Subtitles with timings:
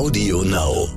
[0.00, 0.88] Audio Now.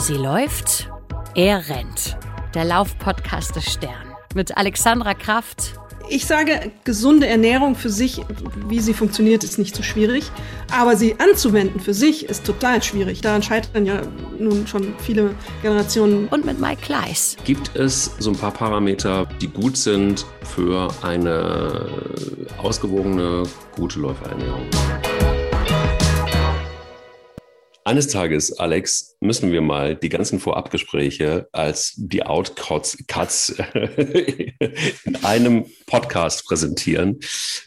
[0.00, 0.90] Sie läuft,
[1.36, 2.16] er rennt.
[2.54, 4.16] Der Laufpodcast des Stern.
[4.34, 5.74] Mit Alexandra Kraft.
[6.08, 8.20] Ich sage, gesunde Ernährung für sich,
[8.66, 10.28] wie sie funktioniert, ist nicht so schwierig.
[10.76, 13.20] Aber sie anzuwenden für sich ist total schwierig.
[13.20, 14.02] Daran scheitern ja
[14.36, 16.26] nun schon viele Generationen.
[16.26, 17.36] Und mit Mike Kleiss.
[17.44, 21.86] Gibt es so ein paar Parameter, die gut sind für eine
[22.60, 23.44] ausgewogene,
[23.76, 24.66] gute Läuferernährung?
[27.94, 32.94] Eines Tages, Alex, müssen wir mal die ganzen Vorabgespräche als die Outcuts
[35.04, 37.20] in einem Podcast präsentieren.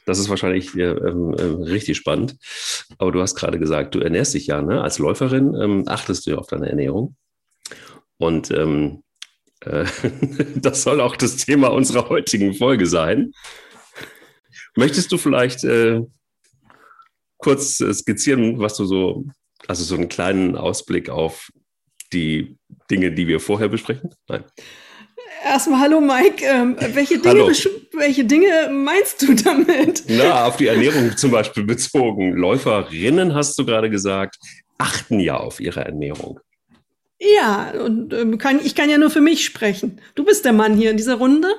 [0.05, 2.36] Das ist wahrscheinlich äh, äh, richtig spannend.
[2.98, 4.81] Aber du hast gerade gesagt, du ernährst dich ja ne?
[4.81, 7.16] als Läuferin, ähm, achtest du ja auf deine Ernährung.
[8.17, 9.03] Und ähm,
[9.62, 9.86] äh,
[10.58, 13.31] das soll auch das Thema unserer heutigen Folge sein.
[14.75, 16.02] Möchtest du vielleicht äh,
[17.38, 19.23] kurz äh, skizzieren, was du so
[19.67, 21.52] also so einen kleinen Ausblick auf
[22.14, 22.58] die
[22.89, 24.11] Dinge, die wir vorher besprechen?
[24.28, 24.44] Nein.
[25.45, 27.52] Erstmal hallo Mike, ähm, welche, Dinge, hallo.
[27.94, 30.03] welche Dinge meinst du damit?
[30.08, 32.33] Na, auf die Ernährung zum Beispiel bezogen.
[32.33, 34.38] Läuferinnen, hast du gerade gesagt,
[34.77, 36.39] achten ja auf ihre Ernährung.
[37.20, 40.02] Ja, und ähm, kann, ich kann ja nur für mich sprechen.
[40.16, 41.49] Du bist der Mann hier in dieser Runde.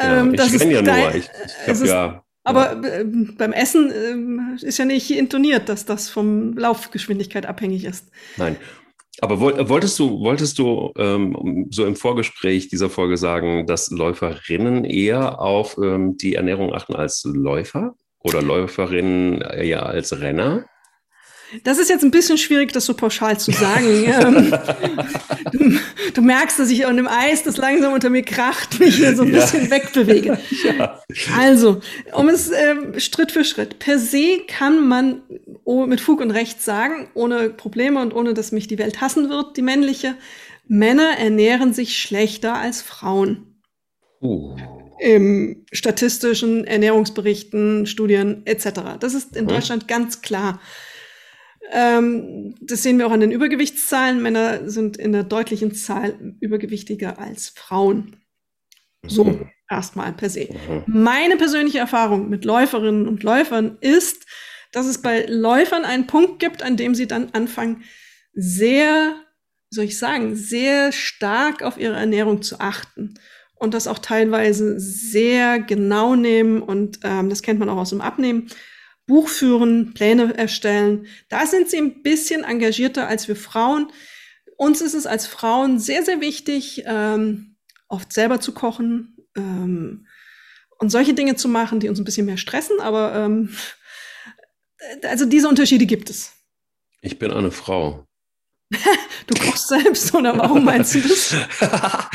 [0.00, 1.14] Ähm, ja, ich kenne ja nur.
[1.14, 1.28] Ich,
[1.66, 3.90] ich habe ja aber äh, beim Essen
[4.60, 8.10] äh, ist ja nicht intoniert, dass das vom Laufgeschwindigkeit abhängig ist.
[8.36, 8.56] Nein.
[9.22, 15.40] Aber wolltest du, wolltest du ähm, so im Vorgespräch dieser Folge sagen, dass Läuferinnen eher
[15.40, 20.64] auf ähm, die Ernährung achten als Läufer oder Läuferinnen eher als Renner?
[21.64, 23.88] Das ist jetzt ein bisschen schwierig, das so pauschal zu sagen.
[24.10, 24.52] Ähm,
[25.52, 25.78] du,
[26.14, 29.22] du, merkst, dass ich an dem Eis, das langsam unter mir kracht, mich hier so
[29.22, 29.40] ein ja.
[29.40, 30.38] bisschen wegbewege.
[30.78, 31.00] Ja.
[31.38, 31.80] Also,
[32.12, 33.78] um es äh, Schritt für Schritt.
[33.78, 35.22] Per se kann man
[35.86, 39.56] mit Fug und Recht sagen, ohne Probleme und ohne, dass mich die Welt hassen wird,
[39.56, 40.16] die männliche,
[40.66, 43.60] Männer ernähren sich schlechter als Frauen.
[44.20, 44.56] Uh.
[45.00, 48.98] Im statistischen Ernährungsberichten, Studien etc.
[49.00, 50.60] Das ist in Deutschland ganz klar.
[51.70, 54.22] Ähm, das sehen wir auch an den Übergewichtszahlen.
[54.22, 58.16] Männer sind in der deutlichen Zahl übergewichtiger als Frauen.
[59.06, 59.50] So, mhm.
[59.68, 60.48] erstmal per se.
[60.50, 60.84] Mhm.
[60.86, 64.26] Meine persönliche Erfahrung mit Läuferinnen und Läufern ist,
[64.72, 67.84] dass es bei Läufern einen Punkt gibt, an dem sie dann anfangen,
[68.32, 69.14] sehr,
[69.70, 73.14] soll ich sagen, sehr stark auf ihre Ernährung zu achten
[73.54, 78.00] und das auch teilweise sehr genau nehmen und ähm, das kennt man auch aus dem
[78.00, 78.48] Abnehmen
[79.10, 81.08] Buch führen, Pläne erstellen.
[81.28, 83.90] Da sind sie ein bisschen engagierter als wir Frauen.
[84.56, 87.56] Uns ist es als Frauen sehr, sehr wichtig, ähm,
[87.88, 90.06] oft selber zu kochen ähm,
[90.78, 92.78] und solche Dinge zu machen, die uns ein bisschen mehr stressen.
[92.78, 93.52] Aber ähm,
[95.02, 96.32] also diese Unterschiede gibt es.
[97.02, 98.06] Ich bin eine Frau.
[99.26, 101.36] du kochst selbst oder warum meinst du das?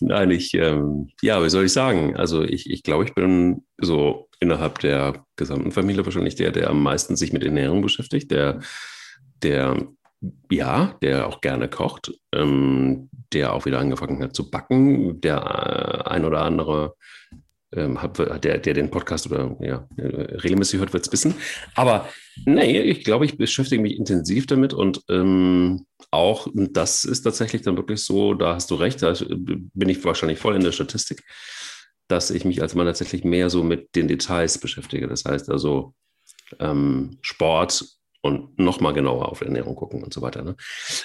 [0.00, 2.16] Nein, ich, ähm, ja, wie soll ich sagen?
[2.16, 6.82] Also ich, ich glaube, ich bin so innerhalb der gesamten Familie wahrscheinlich der, der am
[6.82, 8.60] meisten sich mit Ernährung beschäftigt, der,
[9.42, 9.76] der
[10.50, 16.10] ja, der auch gerne kocht, ähm, der auch wieder angefangen hat zu backen, der äh,
[16.10, 16.94] ein oder andere
[17.72, 21.34] ähm, hat, der, der den Podcast oder ja, regelmäßig hört, wird es wissen.
[21.74, 22.08] Aber
[22.44, 27.76] nee, ich glaube, ich beschäftige mich intensiv damit und ähm, auch, das ist tatsächlich dann
[27.76, 31.22] wirklich so, da hast du recht, da bin ich wahrscheinlich voll in der Statistik
[32.10, 35.06] dass ich mich als Mann tatsächlich mehr so mit den Details beschäftige.
[35.06, 35.94] Das heißt also
[36.58, 37.84] ähm, Sport
[38.22, 40.42] und nochmal genauer auf Ernährung gucken und so weiter.
[40.42, 40.56] Ne?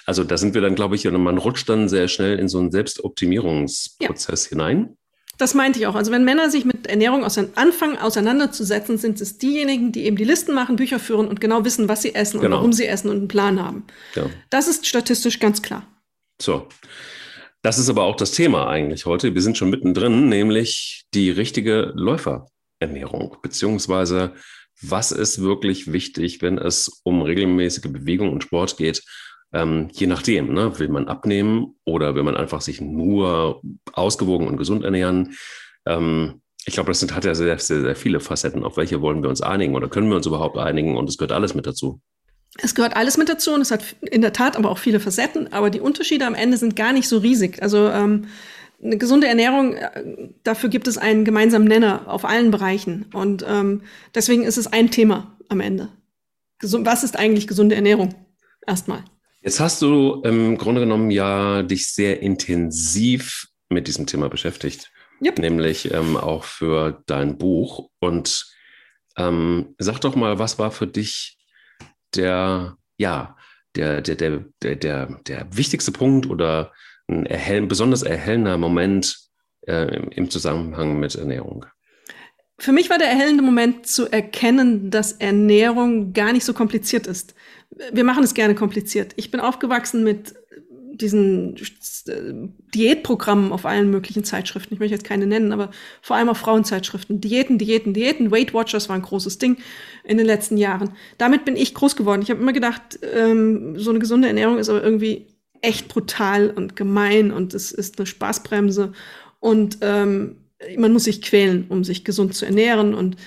[0.05, 2.59] Also da sind wir dann, glaube ich, und man rutscht dann sehr schnell in so
[2.59, 4.49] einen Selbstoptimierungsprozess ja.
[4.49, 4.97] hinein.
[5.37, 5.95] Das meinte ich auch.
[5.95, 10.23] Also wenn Männer sich mit Ernährung aus anfangen auseinanderzusetzen, sind es diejenigen, die eben die
[10.23, 12.55] Listen machen, Bücher führen und genau wissen, was sie essen genau.
[12.55, 13.85] und warum sie essen und einen Plan haben.
[14.15, 14.29] Ja.
[14.49, 15.85] Das ist statistisch ganz klar.
[16.41, 16.67] So.
[17.61, 19.33] Das ist aber auch das Thema eigentlich heute.
[19.33, 24.33] Wir sind schon mittendrin, nämlich die richtige Läuferernährung, beziehungsweise
[24.81, 29.01] was ist wirklich wichtig, wenn es um regelmäßige Bewegung und Sport geht.
[29.55, 30.77] Ähm, je nachdem, ne?
[30.79, 33.61] will man abnehmen oder will man einfach sich nur
[33.93, 35.37] ausgewogen und gesund ernähren.
[35.85, 38.65] Ähm, ich glaube, das sind, hat ja sehr, sehr, sehr viele Facetten.
[38.65, 40.97] Auf welche wollen wir uns einigen oder können wir uns überhaupt einigen?
[40.97, 42.01] Und es gehört alles mit dazu.
[42.57, 45.53] Es gehört alles mit dazu und es hat in der Tat aber auch viele Facetten,
[45.53, 47.63] aber die Unterschiede am Ende sind gar nicht so riesig.
[47.63, 48.25] Also ähm,
[48.83, 53.05] eine gesunde Ernährung, äh, dafür gibt es einen gemeinsamen Nenner auf allen Bereichen.
[53.13, 55.87] Und ähm, deswegen ist es ein Thema am Ende.
[56.61, 58.15] Was ist eigentlich gesunde Ernährung?
[58.67, 59.05] Erstmal.
[59.45, 64.91] Jetzt hast du im Grunde genommen ja dich sehr intensiv mit diesem Thema beschäftigt.
[65.23, 65.37] Yep.
[65.37, 67.91] Nämlich ähm, auch für dein Buch.
[67.99, 68.51] Und
[69.17, 71.37] ähm, sag doch mal, was war für dich
[72.15, 73.37] der ja,
[73.75, 76.73] der, der, der, der, der, der wichtigste Punkt oder
[77.07, 79.15] ein erhellen, besonders erhellender Moment
[79.67, 81.67] äh, im Zusammenhang mit Ernährung?
[82.57, 87.35] Für mich war der erhellende Moment zu erkennen, dass Ernährung gar nicht so kompliziert ist.
[87.91, 89.13] Wir machen es gerne kompliziert.
[89.17, 90.33] Ich bin aufgewachsen mit
[90.97, 94.73] diesen äh, Diätprogrammen auf allen möglichen Zeitschriften.
[94.73, 97.21] Ich möchte jetzt keine nennen, aber vor allem auf Frauenzeitschriften.
[97.21, 98.31] Diäten, Diäten, Diäten.
[98.31, 99.57] Weight Watchers war ein großes Ding
[100.03, 100.91] in den letzten Jahren.
[101.17, 102.21] Damit bin ich groß geworden.
[102.21, 105.27] Ich habe immer gedacht, ähm, so eine gesunde Ernährung ist aber irgendwie
[105.61, 108.93] echt brutal und gemein und es ist eine Spaßbremse
[109.39, 110.37] und ähm,
[110.77, 113.17] man muss sich quälen, um sich gesund zu ernähren und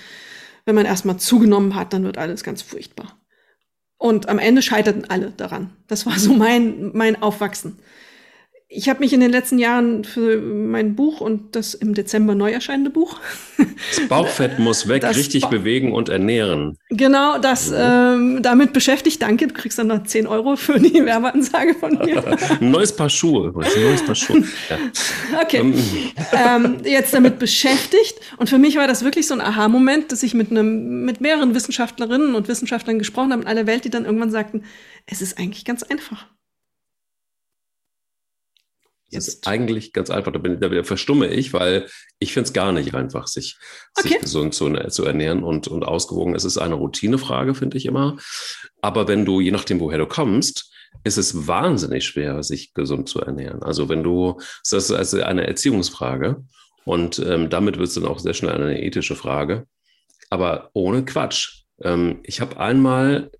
[0.65, 3.18] wenn man erstmal zugenommen hat, dann wird alles ganz furchtbar.
[3.99, 5.69] Und am Ende scheiterten alle daran.
[5.87, 7.77] Das war so mein, mein Aufwachsen
[8.71, 12.51] ich habe mich in den letzten Jahren für mein Buch und das im Dezember neu
[12.51, 13.19] erscheinende Buch.
[13.57, 16.77] Das Bauchfett muss weg, das richtig ba bewegen und ernähren.
[16.91, 18.13] Genau, das ja.
[18.13, 19.23] ähm, damit beschäftigt.
[19.23, 22.23] Danke, du kriegst dann noch 10 Euro für die Werbeansage von mir.
[22.61, 24.43] ein neues Paar Schuhe übrigens, ein neues Paar Schuhe.
[24.69, 24.77] Ja.
[25.41, 25.73] Okay, ähm.
[26.33, 28.19] ähm, jetzt damit beschäftigt.
[28.37, 31.55] Und für mich war das wirklich so ein Aha-Moment, dass ich mit, einem, mit mehreren
[31.55, 34.63] Wissenschaftlerinnen und Wissenschaftlern gesprochen habe in aller Welt, die dann irgendwann sagten,
[35.07, 36.27] es ist eigentlich ganz einfach.
[39.11, 39.27] Jetzt.
[39.27, 40.31] ist eigentlich ganz einfach.
[40.31, 41.87] Da, bin, da verstumme ich, weil
[42.19, 43.57] ich finde es gar nicht einfach, sich,
[43.97, 44.09] okay.
[44.09, 46.35] sich gesund zu, zu, ernähren und, und ausgewogen.
[46.35, 48.17] Es ist eine Routinefrage, finde ich immer.
[48.81, 50.71] Aber wenn du, je nachdem, woher du kommst,
[51.03, 53.63] ist es wahnsinnig schwer, sich gesund zu ernähren.
[53.63, 54.39] Also wenn du,
[54.69, 56.43] das ist also eine Erziehungsfrage
[56.85, 59.65] und ähm, damit wird es dann auch sehr schnell eine ethische Frage.
[60.29, 61.63] Aber ohne Quatsch.
[61.81, 63.31] Ähm, ich habe einmal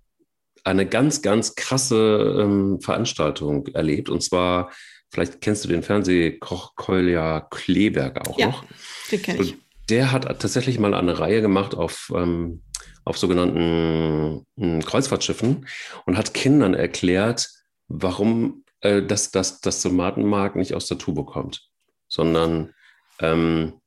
[0.64, 4.70] eine ganz, ganz krasse ähm, Veranstaltung erlebt und zwar
[5.10, 8.64] Vielleicht kennst du den Fernsehkoch Kolja Kleberg auch ja, noch.
[9.10, 9.56] Den kenne ich.
[9.88, 12.62] Der hat tatsächlich mal eine Reihe gemacht auf, ähm,
[13.04, 15.66] auf sogenannten äh, Kreuzfahrtschiffen
[16.06, 17.48] und hat Kindern erklärt,
[17.88, 21.68] warum äh, das, das, das Tomatenmark nicht aus der Tube kommt,
[22.06, 22.72] sondern
[23.18, 23.80] ähm,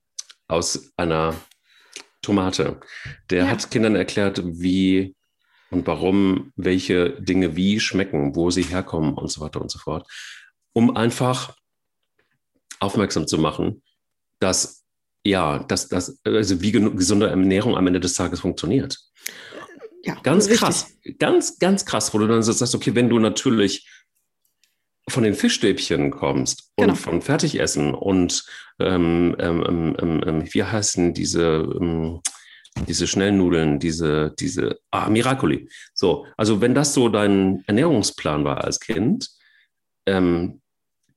[0.49, 1.35] aus einer
[2.21, 2.81] Tomate.
[3.29, 3.49] Der ja.
[3.49, 5.15] hat Kindern erklärt, wie
[5.69, 10.07] und warum welche Dinge wie schmecken, wo sie herkommen und so weiter und so fort
[10.73, 11.55] um einfach
[12.79, 13.81] aufmerksam zu machen,
[14.39, 14.83] dass
[15.25, 18.99] ja, dass das, also wie gesunde Ernährung am Ende des Tages funktioniert.
[20.03, 20.59] Ja, ganz richtig.
[20.59, 23.89] krass, ganz, ganz krass, wo du dann sagst, okay, wenn du natürlich
[25.09, 26.95] von den Fischstäbchen kommst und genau.
[26.95, 28.45] von Fertigessen und
[28.79, 32.21] ähm, ähm, ähm, ähm, ähm wie heißen diese, ähm,
[32.87, 35.69] diese Schnellnudeln, diese, diese, ah, Miracoli.
[35.93, 39.29] So, also wenn das so dein Ernährungsplan war als Kind,
[40.05, 40.61] ähm,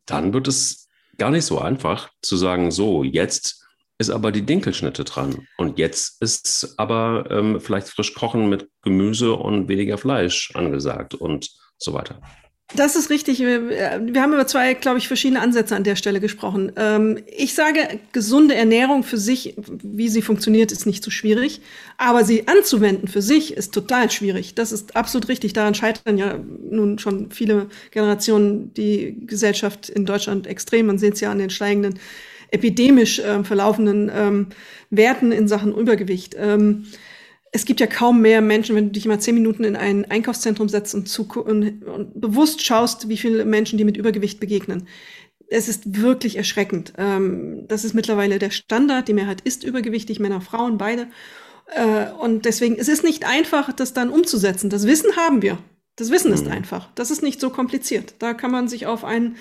[0.06, 0.88] dann wird es
[1.18, 3.66] gar nicht so einfach zu sagen, so, jetzt
[3.98, 5.46] ist aber die Dinkelschnitte dran.
[5.56, 11.50] Und jetzt ist aber ähm, vielleicht frisch kochen mit Gemüse und weniger Fleisch angesagt und
[11.78, 12.20] so weiter.
[12.74, 13.38] Das ist richtig.
[13.38, 16.72] Wir haben über zwei, glaube ich, verschiedene Ansätze an der Stelle gesprochen.
[16.76, 21.60] Ähm, ich sage, gesunde Ernährung für sich, wie sie funktioniert, ist nicht so schwierig.
[21.96, 24.56] Aber sie anzuwenden für sich ist total schwierig.
[24.56, 25.52] Das ist absolut richtig.
[25.52, 30.86] Daran scheitern ja nun schon viele Generationen die Gesellschaft in Deutschland extrem.
[30.86, 32.00] Man sieht es ja an den steigenden
[32.50, 34.46] epidemisch äh, verlaufenden ähm,
[34.90, 36.34] Werten in Sachen Übergewicht.
[36.36, 36.86] Ähm,
[37.52, 40.68] es gibt ja kaum mehr Menschen, wenn du dich mal zehn Minuten in ein Einkaufszentrum
[40.68, 44.88] setzt und, zu, und, und bewusst schaust, wie viele Menschen, die mit Übergewicht begegnen.
[45.48, 46.92] Es ist wirklich erschreckend.
[46.98, 49.06] Ähm, das ist mittlerweile der Standard.
[49.08, 51.06] Die Mehrheit ist übergewichtig, Männer, Frauen, beide.
[51.74, 54.70] Äh, und deswegen, es ist nicht einfach, das dann umzusetzen.
[54.70, 55.58] Das Wissen haben wir.
[55.94, 56.52] Das Wissen ist mhm.
[56.52, 56.88] einfach.
[56.94, 58.14] Das ist nicht so kompliziert.
[58.18, 59.36] Da kann man sich auf einen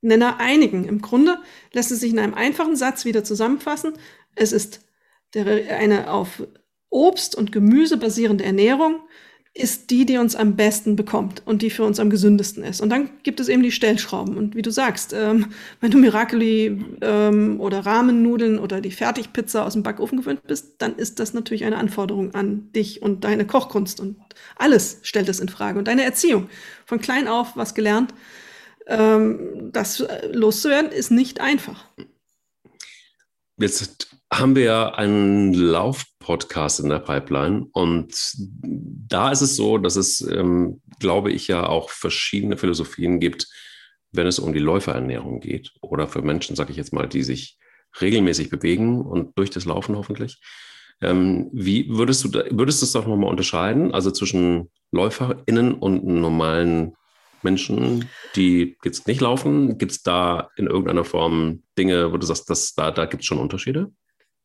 [0.00, 0.84] Nenner einigen.
[0.84, 1.38] Im Grunde
[1.72, 3.94] lässt es sich in einem einfachen Satz wieder zusammenfassen.
[4.34, 4.80] Es ist
[5.32, 5.46] der,
[5.78, 6.42] eine auf
[6.94, 9.00] Obst- und Gemüse basierende Ernährung
[9.56, 12.80] ist die, die uns am besten bekommt und die für uns am gesündesten ist.
[12.80, 14.36] Und dann gibt es eben die Stellschrauben.
[14.36, 19.74] Und wie du sagst, ähm, wenn du Miracoli ähm, oder Rahmennudeln oder die Fertigpizza aus
[19.74, 24.00] dem Backofen gewöhnt bist, dann ist das natürlich eine Anforderung an dich und deine Kochkunst.
[24.00, 24.16] Und
[24.56, 25.78] alles stellt es in Frage.
[25.78, 26.48] Und deine Erziehung.
[26.84, 28.12] Von klein auf was gelernt.
[28.88, 31.86] Ähm, das loszuwerden ist nicht einfach.
[33.56, 38.14] Jetzt haben wir ja einen Lauf-Podcast in der Pipeline und
[38.62, 43.46] da ist es so, dass es, ähm, glaube ich, ja auch verschiedene Philosophien gibt,
[44.12, 47.58] wenn es um die Läuferernährung geht oder für Menschen, sage ich jetzt mal, die sich
[48.00, 50.40] regelmäßig bewegen und durch das Laufen hoffentlich.
[51.00, 56.04] Ähm, wie würdest du da, würdest du es doch nochmal unterscheiden, also zwischen LäuferInnen und
[56.04, 56.94] normalen
[57.42, 59.78] Menschen, die jetzt nicht laufen?
[59.78, 63.26] Gibt es da in irgendeiner Form Dinge, wo du sagst, dass da, da gibt es
[63.26, 63.92] schon Unterschiede?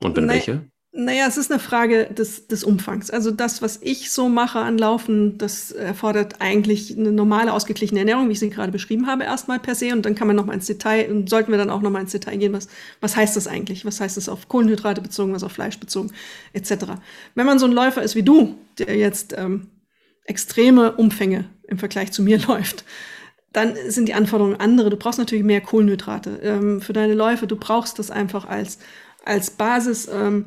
[0.02, 0.36] Und wenn Nein.
[0.36, 0.62] welche?
[0.92, 3.12] Naja, es ist eine Frage des, des Umfangs.
[3.12, 8.28] Also das, was ich so mache an Laufen, das erfordert eigentlich eine normale, ausgeglichene Ernährung,
[8.28, 9.94] wie ich sie gerade beschrieben habe, erstmal per se.
[9.94, 12.02] Und dann kann man noch mal ins Detail, und sollten wir dann auch noch mal
[12.02, 12.70] ins Detail gehen, was,
[13.02, 13.86] was heißt das eigentlich?
[13.86, 16.12] Was heißt das auf Kohlenhydrate bezogen, was auf Fleisch bezogen,
[16.54, 16.86] etc.
[17.36, 19.68] Wenn man so ein Läufer ist wie du, der jetzt ähm,
[20.26, 22.84] extreme Umfänge im Vergleich zu mir läuft,
[23.54, 24.90] dann sind die Anforderungen andere.
[24.90, 27.46] Du brauchst natürlich mehr Kohlenhydrate ähm, für deine Läufe.
[27.46, 28.80] Du brauchst das einfach als
[29.26, 30.08] als Basis.
[30.08, 30.46] Ähm,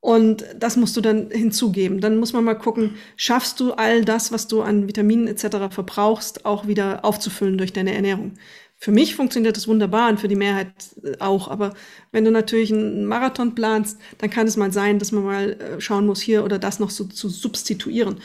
[0.00, 2.00] und das musst du dann hinzugeben.
[2.00, 5.72] Dann muss man mal gucken, schaffst du all das, was du an Vitaminen etc.
[5.72, 8.32] verbrauchst, auch wieder aufzufüllen durch deine Ernährung.
[8.78, 10.72] Für mich funktioniert das wunderbar und für die Mehrheit
[11.04, 11.46] äh, auch.
[11.46, 11.72] Aber
[12.10, 15.80] wenn du natürlich einen Marathon planst, dann kann es mal sein, dass man mal äh,
[15.80, 18.16] schauen muss, hier oder das noch so zu substituieren.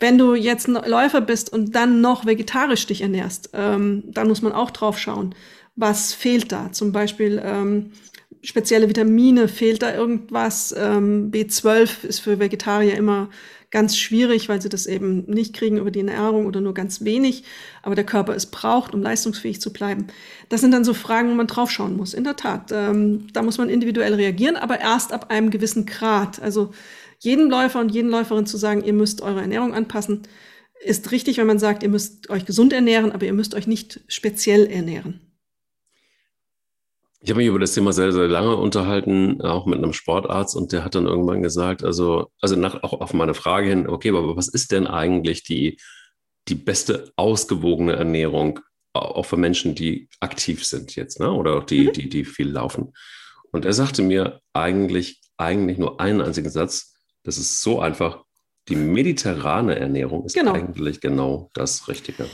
[0.00, 4.42] Wenn du jetzt ein Läufer bist und dann noch vegetarisch dich ernährst, ähm, dann muss
[4.42, 5.36] man auch drauf schauen,
[5.76, 6.72] was fehlt da.
[6.72, 7.92] Zum Beispiel ähm,
[8.42, 10.74] spezielle Vitamine, fehlt da irgendwas?
[10.76, 13.30] Ähm, B12 ist für Vegetarier immer
[13.72, 17.44] ganz schwierig, weil sie das eben nicht kriegen über die Ernährung oder nur ganz wenig,
[17.82, 20.08] aber der Körper es braucht, um leistungsfähig zu bleiben.
[20.50, 22.12] Das sind dann so Fragen, wo man draufschauen muss.
[22.12, 26.40] In der Tat, ähm, da muss man individuell reagieren, aber erst ab einem gewissen Grad.
[26.40, 26.72] Also
[27.18, 30.22] jedem Läufer und jeden Läuferin zu sagen, ihr müsst eure Ernährung anpassen,
[30.84, 34.00] ist richtig, wenn man sagt, ihr müsst euch gesund ernähren, aber ihr müsst euch nicht
[34.06, 35.31] speziell ernähren.
[37.24, 40.72] Ich habe mich über das Thema sehr, sehr lange unterhalten, auch mit einem Sportarzt, und
[40.72, 44.36] der hat dann irgendwann gesagt, also, also nach, auch auf meine Frage hin, okay, aber
[44.36, 45.78] was ist denn eigentlich die,
[46.48, 48.58] die beste ausgewogene Ernährung,
[48.92, 51.30] auch für Menschen, die aktiv sind jetzt, ne?
[51.30, 51.92] oder auch die, mhm.
[51.92, 52.92] die, die viel laufen?
[53.52, 58.24] Und er sagte mir eigentlich, eigentlich nur einen einzigen Satz, das ist so einfach,
[58.68, 60.54] die mediterrane Ernährung ist genau.
[60.54, 62.26] eigentlich genau das Richtige.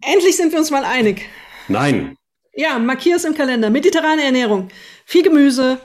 [0.00, 1.28] Endlich sind wir uns mal einig.
[1.68, 2.16] Nein.
[2.56, 3.70] Ja, markier es im Kalender.
[3.70, 4.68] Mediterrane Ernährung.
[5.04, 5.78] Viel Gemüse,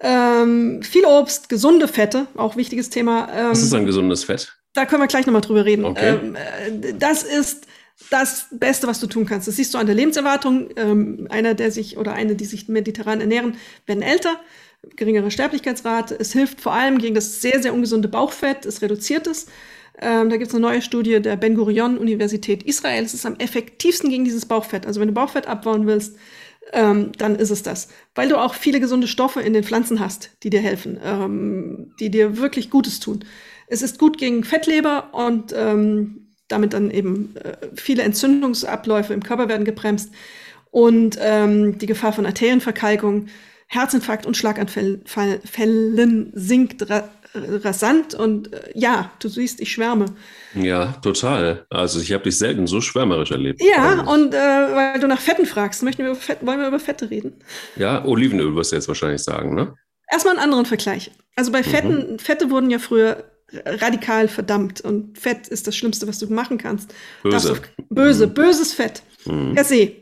[0.00, 3.28] ähm, viel Obst, gesunde Fette, auch wichtiges Thema.
[3.34, 4.56] Ähm, Was ist ein gesundes Fett?
[4.74, 5.84] Da können wir gleich nochmal drüber reden.
[5.84, 6.16] Okay.
[6.22, 7.66] Ähm, äh, das ist
[8.10, 9.48] das Beste, was du tun kannst.
[9.48, 10.68] Das siehst du an der Lebenserwartung.
[10.76, 14.38] Ähm, einer, der sich oder eine, die sich mediterran ernähren, werden älter,
[14.96, 16.14] geringere Sterblichkeitsrate.
[16.18, 18.66] Es hilft vor allem gegen das sehr, sehr ungesunde Bauchfett.
[18.66, 19.46] Es reduziert es.
[20.00, 23.04] Ähm, da gibt es eine neue Studie der Ben Gurion Universität Israel.
[23.04, 24.86] Es ist am effektivsten gegen dieses Bauchfett.
[24.86, 26.16] Also wenn du Bauchfett abbauen willst,
[26.72, 27.88] ähm, dann ist es das.
[28.14, 32.10] Weil du auch viele gesunde Stoffe in den Pflanzen hast, die dir helfen, ähm, die
[32.10, 33.24] dir wirklich Gutes tun.
[33.68, 39.48] Es ist gut gegen Fettleber und ähm, damit dann eben äh, viele Entzündungsabläufe im Körper
[39.48, 40.12] werden gebremst
[40.70, 43.26] und ähm, die Gefahr von Arterienverkalkung,
[43.68, 45.02] Herzinfarkt und Schlaganfällen
[46.34, 46.88] sinkt
[47.62, 50.06] rasant und äh, ja, du siehst, ich schwärme.
[50.54, 51.66] Ja, total.
[51.70, 53.62] Also ich habe dich selten so schwärmerisch erlebt.
[53.62, 56.80] Ja, und äh, weil du nach Fetten fragst, möchten wir über Fett, wollen wir über
[56.80, 57.34] Fette reden?
[57.76, 59.74] Ja, Olivenöl wirst du jetzt wahrscheinlich sagen, ne?
[60.10, 61.10] Erstmal einen anderen Vergleich.
[61.34, 62.18] Also bei Fetten, mhm.
[62.18, 63.24] Fette wurden ja früher
[63.64, 66.94] radikal verdammt und Fett ist das Schlimmste, was du machen kannst.
[67.22, 67.60] Böse.
[67.78, 68.34] Du, böse, mhm.
[68.34, 69.02] böses Fett.
[69.24, 69.54] Mhm.
[69.54, 69.92] Per se.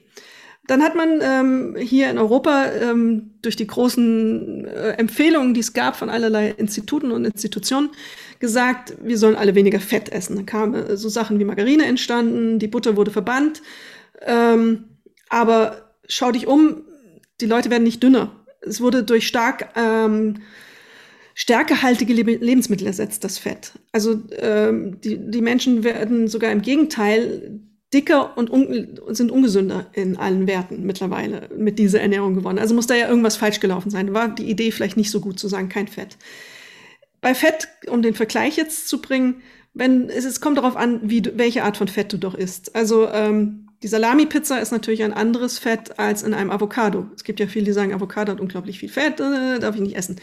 [0.66, 5.74] Dann hat man ähm, hier in Europa ähm, durch die großen äh, Empfehlungen, die es
[5.74, 7.90] gab von allerlei Instituten und Institutionen,
[8.40, 10.36] gesagt, wir sollen alle weniger Fett essen.
[10.36, 13.62] Dann kamen äh, so Sachen wie Margarine entstanden, die Butter wurde verbannt.
[14.22, 14.84] Ähm,
[15.28, 16.82] aber schau dich um,
[17.40, 18.32] die Leute werden nicht dünner.
[18.62, 20.36] Es wurde durch stark ähm,
[21.34, 23.72] stärkehaltige Lebensmittel ersetzt, das Fett.
[23.92, 27.60] Also ähm, die, die Menschen werden sogar im Gegenteil
[27.94, 32.58] dicker und un sind ungesünder in allen Werten mittlerweile mit dieser Ernährung geworden.
[32.58, 34.12] Also muss da ja irgendwas falsch gelaufen sein.
[34.12, 36.16] War die Idee vielleicht nicht so gut zu sagen, kein Fett.
[37.20, 41.22] Bei Fett, um den Vergleich jetzt zu bringen, wenn es, es kommt darauf an, wie
[41.22, 42.74] du, welche Art von Fett du doch isst.
[42.76, 47.06] Also ähm, die Salami-Pizza ist natürlich ein anderes Fett als in einem Avocado.
[47.14, 49.96] Es gibt ja viele, die sagen, Avocado hat unglaublich viel Fett, äh, darf ich nicht
[49.96, 50.20] essen.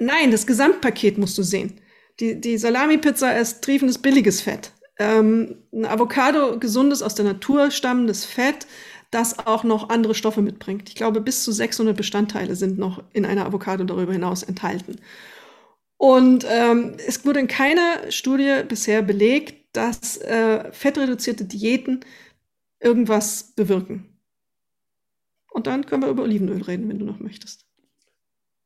[0.00, 1.80] Nein, das Gesamtpaket musst du sehen.
[2.20, 8.24] Die, die Salami-Pizza ist triefendes billiges Fett ähm, ein Avocado, gesundes, aus der Natur stammendes
[8.24, 8.66] Fett,
[9.10, 10.88] das auch noch andere Stoffe mitbringt.
[10.88, 14.96] Ich glaube, bis zu 600 Bestandteile sind noch in einer Avocado darüber hinaus enthalten.
[15.96, 22.00] Und ähm, es wurde in keiner Studie bisher belegt, dass äh, fettreduzierte Diäten
[22.80, 24.18] irgendwas bewirken.
[25.50, 27.66] Und dann können wir über Olivenöl reden, wenn du noch möchtest.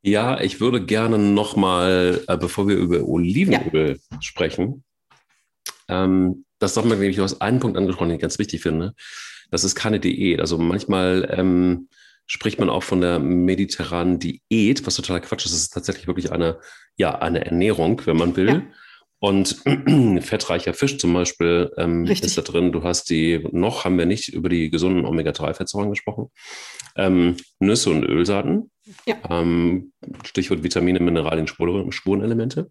[0.02, 4.20] Ja, ich würde gerne nochmal, äh, bevor wir über Olivenöl ja.
[4.20, 4.82] sprechen,
[5.88, 8.94] ähm, das darf man nämlich, du hast einen Punkt angesprochen, den ich ganz wichtig finde.
[9.50, 10.40] Das ist keine Diät.
[10.40, 11.88] Also manchmal ähm,
[12.26, 15.52] spricht man auch von der mediterranen Diät, was totaler Quatsch ist.
[15.52, 16.58] Das ist tatsächlich wirklich eine,
[16.96, 18.48] ja, eine Ernährung, wenn man will.
[18.48, 18.62] Ja.
[19.18, 19.62] Und
[20.20, 22.72] fettreicher Fisch zum Beispiel ähm, ist da drin.
[22.72, 26.30] Du hast die, noch haben wir nicht über die gesunden Omega-3-Fettsäuren gesprochen.
[26.96, 28.70] Ähm, Nüsse und Ölsaaten.
[29.06, 29.16] Ja.
[29.30, 29.92] Ähm,
[30.24, 32.70] Stichwort Vitamine, Mineralien, Spurenelemente.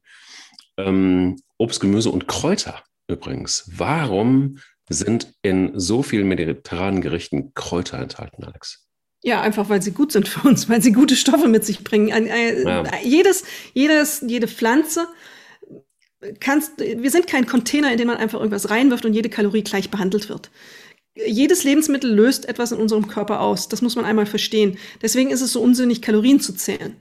[0.88, 3.70] Ähm, Obst, Gemüse und Kräuter übrigens.
[3.76, 4.58] Warum
[4.90, 8.88] sind in so vielen mediterranen Gerichten Kräuter enthalten, Alex?
[9.24, 12.12] Ja, einfach weil sie gut sind für uns, weil sie gute Stoffe mit sich bringen.
[12.12, 12.84] Ein, ein, ja.
[13.04, 15.08] Jedes, jedes, jede Pflanze
[16.40, 19.90] kannst, wir sind kein Container, in den man einfach irgendwas reinwirft und jede Kalorie gleich
[19.90, 20.50] behandelt wird.
[21.14, 23.68] Jedes Lebensmittel löst etwas in unserem Körper aus.
[23.68, 24.78] Das muss man einmal verstehen.
[25.02, 26.96] Deswegen ist es so unsinnig, Kalorien zu zählen.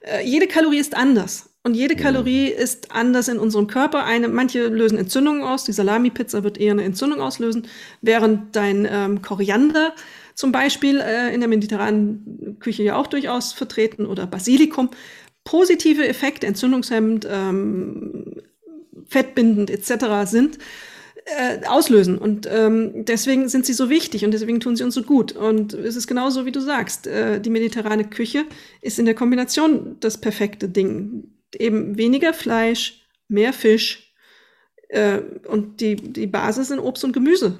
[0.00, 1.53] Äh, jede Kalorie ist anders.
[1.66, 4.04] Und jede Kalorie ist anders in unserem Körper.
[4.04, 5.64] Eine, manche lösen Entzündungen aus.
[5.64, 7.66] Die Salami-Pizza wird eher eine Entzündung auslösen,
[8.02, 9.94] während dein ähm, Koriander
[10.34, 14.90] zum Beispiel äh, in der mediterranen Küche ja auch durchaus vertreten oder Basilikum
[15.44, 18.42] positive Effekte, entzündungshemmend, ähm,
[19.06, 20.30] fettbindend etc.
[20.30, 20.58] sind,
[21.24, 22.18] äh, auslösen.
[22.18, 25.32] Und ähm, deswegen sind sie so wichtig und deswegen tun sie uns so gut.
[25.32, 27.06] Und es ist genauso, wie du sagst.
[27.06, 28.44] Äh, die mediterrane Küche
[28.80, 31.33] ist in der Kombination das perfekte Ding.
[31.54, 34.12] Eben weniger Fleisch, mehr Fisch
[34.88, 37.58] äh, und die, die Basis sind Obst und Gemüse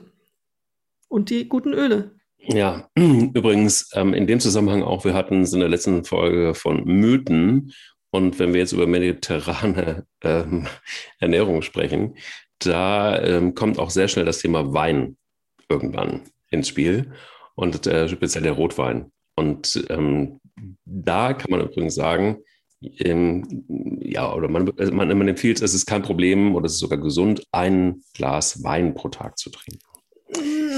[1.09, 2.13] und die guten Öle.
[2.39, 6.85] Ja, übrigens ähm, in dem Zusammenhang auch, wir hatten es in der letzten Folge von
[6.85, 7.73] Mythen
[8.11, 10.67] und wenn wir jetzt über mediterrane ähm,
[11.19, 12.17] Ernährung sprechen,
[12.59, 15.17] da ähm, kommt auch sehr schnell das Thema Wein
[15.69, 17.13] irgendwann ins Spiel
[17.55, 19.11] und äh, speziell der Rotwein.
[19.37, 20.41] Und ähm,
[20.85, 22.39] da kann man übrigens sagen,
[22.99, 23.65] ähm,
[24.01, 26.99] ja, oder man, also man, man empfiehlt, es ist kein Problem oder es ist sogar
[26.99, 29.81] gesund, ein Glas Wein pro Tag zu trinken.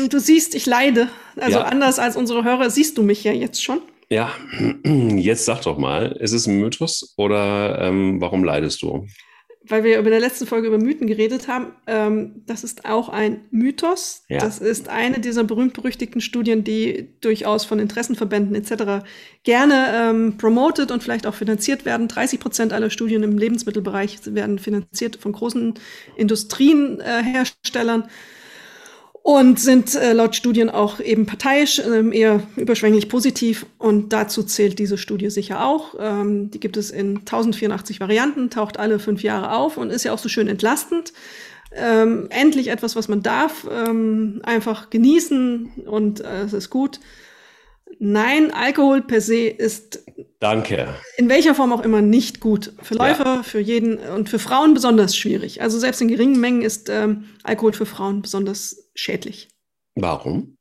[0.08, 1.08] Du siehst, ich leide.
[1.36, 1.64] Also ja.
[1.64, 3.80] anders als unsere Hörer siehst du mich ja jetzt schon.
[4.08, 4.30] Ja,
[4.84, 9.06] jetzt sag doch mal, ist es ein Mythos oder ähm, warum leidest du?
[9.68, 13.46] Weil wir über der letzten Folge über Mythen geredet haben, ähm, das ist auch ein
[13.50, 14.24] Mythos.
[14.28, 14.38] Ja.
[14.38, 19.04] Das ist eine dieser berühmt-berüchtigten Studien, die durchaus von Interessenverbänden etc.
[19.42, 22.08] gerne ähm, promoted und vielleicht auch finanziert werden.
[22.08, 25.74] 30 Prozent aller Studien im Lebensmittelbereich werden finanziert von großen
[26.16, 28.02] Industrienherstellern.
[28.02, 28.08] Äh,
[29.26, 33.66] und sind äh, laut Studien auch eben parteiisch, äh, eher überschwänglich positiv.
[33.76, 35.96] Und dazu zählt diese Studie sicher auch.
[35.98, 40.12] Ähm, die gibt es in 1084 Varianten, taucht alle fünf Jahre auf und ist ja
[40.12, 41.12] auch so schön entlastend.
[41.72, 47.00] Ähm, endlich etwas, was man darf, ähm, einfach genießen und äh, es ist gut.
[47.98, 50.04] Nein, Alkohol per se ist
[50.38, 50.94] Danke.
[51.16, 52.72] in welcher Form auch immer nicht gut.
[52.82, 53.42] Für Läufer, ja.
[53.42, 55.62] für jeden und für Frauen besonders schwierig.
[55.62, 59.48] Also selbst in geringen Mengen ist ähm, Alkohol für Frauen besonders schädlich.
[59.94, 60.56] Warum?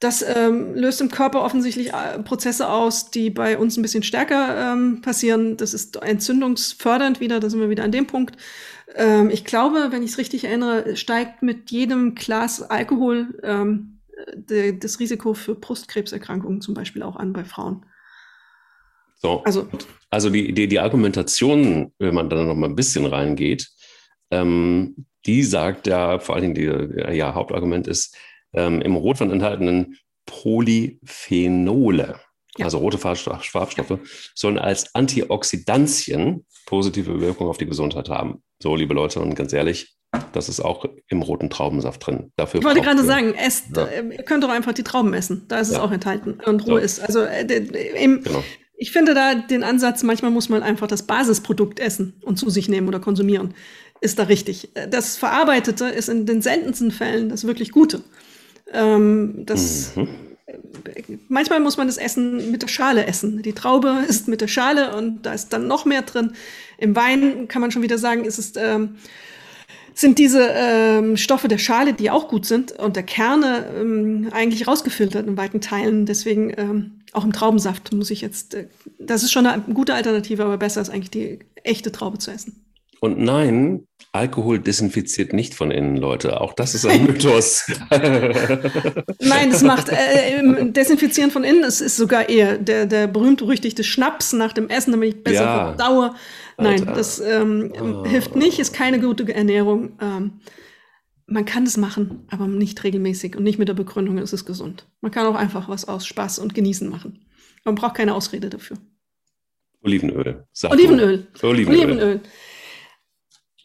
[0.00, 4.72] Das ähm, löst im Körper offensichtlich äh, Prozesse aus, die bei uns ein bisschen stärker
[4.72, 5.56] ähm, passieren.
[5.56, 8.36] Das ist entzündungsfördernd wieder, da sind wir wieder an dem Punkt.
[8.94, 13.97] Ähm, ich glaube, wenn ich es richtig erinnere, steigt mit jedem Glas Alkohol ähm,
[14.34, 17.84] de, das Risiko für Brustkrebserkrankungen zum Beispiel auch an bei Frauen.
[19.16, 19.42] So.
[19.44, 19.68] Also,
[20.10, 23.68] also die, die, die Argumentation, wenn man da noch mal ein bisschen reingeht,
[24.30, 28.16] ähm, die sagt ja, vor allen Dingen die ja, Hauptargument ist,
[28.52, 32.20] ähm, im Rotwein enthaltenen Polyphenole,
[32.58, 32.64] ja.
[32.66, 33.98] also rote Farbstoffe,
[34.34, 38.42] sollen als Antioxidantien positive Wirkung auf die Gesundheit haben.
[38.62, 39.96] So, liebe Leute, und ganz ehrlich,
[40.32, 42.32] das ist auch im roten Traubensaft drin.
[42.36, 43.84] Dafür ich wollte gerade sagen, esst, ja.
[43.84, 45.44] Äh, ihr könnt doch einfach die Trauben essen.
[45.48, 46.76] Da ist es auch enthalten und so.
[46.76, 47.00] ist.
[47.00, 47.44] Also äh,
[48.02, 48.42] im, genau.
[48.76, 52.68] ich finde da den Ansatz, manchmal muss man einfach das Basisprodukt essen und zu sich
[52.68, 53.54] nehmen oder konsumieren
[54.00, 54.70] ist da richtig.
[54.90, 58.02] Das Verarbeitete ist in den seltensten Fällen das wirklich Gute.
[58.72, 60.08] Ähm, das, mhm.
[61.28, 63.42] Manchmal muss man das Essen mit der Schale essen.
[63.42, 66.32] Die Traube ist mit der Schale und da ist dann noch mehr drin.
[66.78, 68.96] Im Wein kann man schon wieder sagen, ist es, ähm,
[69.94, 74.68] sind diese ähm, Stoffe der Schale, die auch gut sind, und der Kerne ähm, eigentlich
[74.68, 76.06] rausgefiltert in weiten Teilen.
[76.06, 80.44] Deswegen ähm, auch im Traubensaft muss ich jetzt, äh, das ist schon eine gute Alternative,
[80.44, 82.64] aber besser ist eigentlich die echte Traube zu essen.
[83.00, 86.40] Und nein, Alkohol desinfiziert nicht von innen, Leute.
[86.40, 87.70] Auch das ist ein Mythos.
[89.20, 91.62] nein, es macht äh, Desinfizieren von innen.
[91.62, 95.66] Es ist sogar eher der, der berühmt-berüchtigte Schnaps nach dem Essen, damit ich besser ja.
[95.74, 96.14] verdaue.
[96.56, 96.92] Nein, Alter.
[96.92, 98.04] das ähm, oh.
[98.04, 99.92] hilft nicht, ist keine gute Ernährung.
[100.00, 100.40] Ähm,
[101.26, 104.88] man kann es machen, aber nicht regelmäßig und nicht mit der Begründung, es ist gesund.
[105.02, 107.26] Man kann auch einfach was aus Spaß und Genießen machen.
[107.64, 108.78] Man braucht keine Ausrede dafür.
[109.82, 110.46] Olivenöl.
[110.64, 111.26] Olivenöl.
[111.42, 111.76] Olivenöl.
[111.84, 112.20] Olivenöl.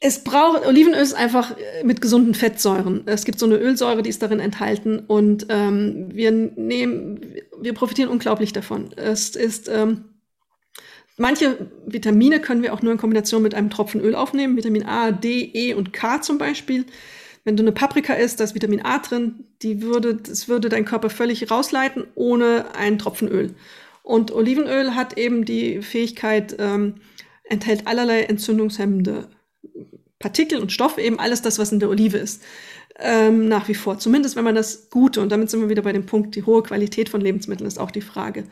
[0.05, 3.03] Es braucht, Olivenöl ist einfach äh, mit gesunden Fettsäuren.
[3.05, 7.21] Es gibt so eine Ölsäure, die ist darin enthalten und ähm, wir nehmen,
[7.61, 8.91] wir profitieren unglaublich davon.
[8.97, 10.03] Es ist ähm,
[11.15, 14.57] Manche Vitamine können wir auch nur in Kombination mit einem Tropfen Öl aufnehmen.
[14.57, 16.85] Vitamin A, D, E und K zum Beispiel.
[17.45, 20.83] Wenn du eine Paprika isst, da ist Vitamin A drin, die würde, das würde dein
[20.83, 23.55] Körper völlig rausleiten ohne einen Tropfen Öl.
[24.01, 26.95] Und Olivenöl hat eben die Fähigkeit, ähm,
[27.45, 29.29] enthält allerlei entzündungshemmende
[30.19, 32.41] Partikel und Stoffe, eben alles das, was in der Olive ist.
[32.99, 33.97] Ähm, nach wie vor.
[33.97, 36.61] Zumindest wenn man das Gute, und damit sind wir wieder bei dem Punkt, die hohe
[36.61, 38.43] Qualität von Lebensmitteln ist auch die Frage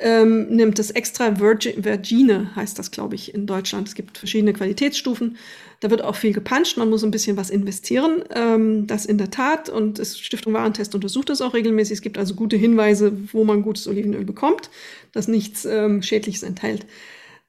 [0.00, 3.88] ähm, nimmt das extra Virgin, Virgine, heißt das, glaube ich, in Deutschland.
[3.88, 5.36] Es gibt verschiedene Qualitätsstufen.
[5.80, 6.76] Da wird auch viel gepanscht.
[6.76, 8.24] Man muss ein bisschen was investieren.
[8.34, 9.68] Ähm, das in der Tat.
[9.68, 11.96] Und das Stiftung Warentest untersucht das auch regelmäßig.
[11.96, 14.70] Es gibt also gute Hinweise, wo man gutes Olivenöl bekommt,
[15.12, 16.86] das nichts ähm, Schädliches enthält.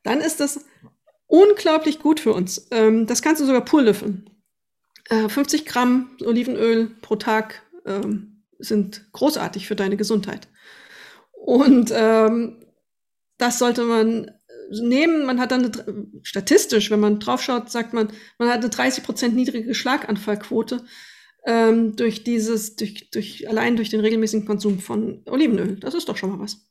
[0.04, 0.64] Dann ist das
[1.28, 2.68] unglaublich gut für uns.
[2.72, 4.30] Ähm, das kannst du sogar pur löffeln.
[5.10, 10.48] Äh, 50 Gramm Olivenöl pro Tag ähm, sind großartig für deine Gesundheit.
[11.32, 12.66] Und ähm,
[13.38, 14.32] das sollte man
[14.72, 15.26] nehmen.
[15.26, 19.36] Man hat dann eine, statistisch, wenn man draufschaut, sagt man, man hat eine 30 Prozent
[19.36, 20.84] niedrige Schlaganfallquote
[21.46, 25.78] ähm, durch dieses, durch, durch, allein durch den regelmäßigen Konsum von Olivenöl.
[25.78, 26.68] Das ist doch schon mal was.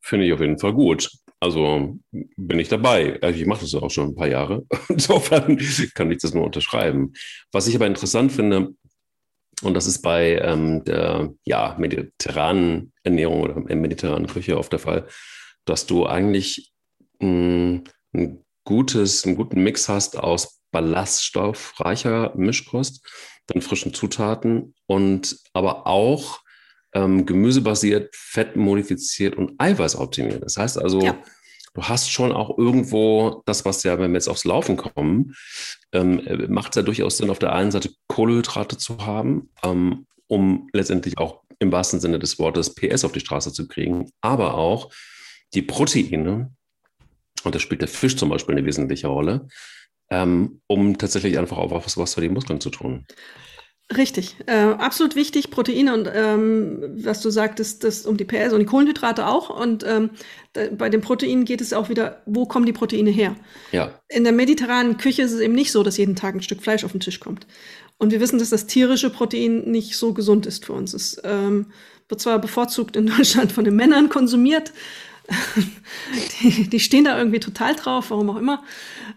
[0.00, 1.10] Finde ich auf jeden Fall gut.
[1.40, 3.20] Also bin ich dabei.
[3.22, 4.64] Also, ich mache das auch schon ein paar Jahre.
[4.88, 5.58] Insofern
[5.94, 7.12] kann ich das nur unterschreiben.
[7.52, 8.74] Was ich aber interessant finde,
[9.62, 15.08] und das ist bei ähm, der ja, mediterranen Ernährung oder mediterranen Küche oft der Fall,
[15.64, 16.72] dass du eigentlich
[17.20, 23.06] mh, hm, ein gutes, einen guten Mix hast aus ballaststoffreicher Mischkost,
[23.46, 26.40] dann frischen Zutaten und aber auch
[26.94, 30.42] ähm, gemüsebasiert, fettmodifiziert und eiweißoptimiert.
[30.42, 31.16] Das heißt also, ja
[31.76, 35.34] du hast schon auch irgendwo das, was ja, wenn wir jetzt aufs Laufen kommen,
[35.92, 40.68] ähm, macht es ja durchaus Sinn, auf der einen Seite Kohlehydrate zu haben, ähm, um
[40.72, 44.90] letztendlich auch im wahrsten Sinne des Wortes PS auf die Straße zu kriegen, aber auch
[45.52, 46.54] die Proteine,
[47.44, 49.46] und da spielt der Fisch zum Beispiel eine wesentliche Rolle,
[50.10, 53.06] ähm, um tatsächlich einfach auch was, was für die Muskeln zu tun.
[53.94, 58.58] Richtig, äh, absolut wichtig, Proteine und ähm, was du sagtest, das um die PS und
[58.58, 59.48] die Kohlenhydrate auch.
[59.48, 60.10] Und ähm,
[60.54, 63.36] da, bei den Proteinen geht es auch wieder, wo kommen die Proteine her?
[63.70, 63.92] Ja.
[64.08, 66.82] In der mediterranen Küche ist es eben nicht so, dass jeden Tag ein Stück Fleisch
[66.82, 67.46] auf den Tisch kommt.
[67.96, 70.92] Und wir wissen, dass das tierische Protein nicht so gesund ist für uns.
[70.92, 71.66] Es ähm,
[72.08, 74.72] wird zwar bevorzugt in Deutschland von den Männern konsumiert,
[76.40, 78.62] die, die, stehen da irgendwie total drauf, warum auch immer.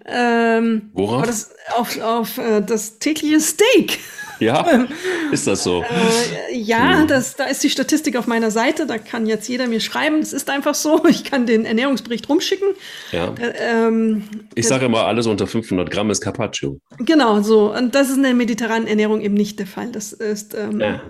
[0.05, 1.25] Ähm, Worauf?
[1.25, 3.99] Das, auf, auf äh, das tägliche Steak.
[4.39, 4.87] Ja,
[5.31, 5.83] ist das so?
[5.83, 7.07] Äh, ja, hm.
[7.07, 8.85] das, da ist die Statistik auf meiner Seite.
[8.85, 10.19] Da kann jetzt jeder mir schreiben.
[10.19, 11.03] Das ist einfach so.
[11.09, 12.69] Ich kann den Ernährungsbericht rumschicken.
[13.11, 13.33] Ja.
[13.33, 14.23] Äh, ähm,
[14.55, 16.79] ich sage immer, alles unter 500 Gramm ist Carpaccio.
[16.99, 17.73] Genau, so.
[17.73, 19.91] Und das ist in der mediterranen Ernährung eben nicht der Fall.
[19.91, 21.01] Das ist ähm, ja.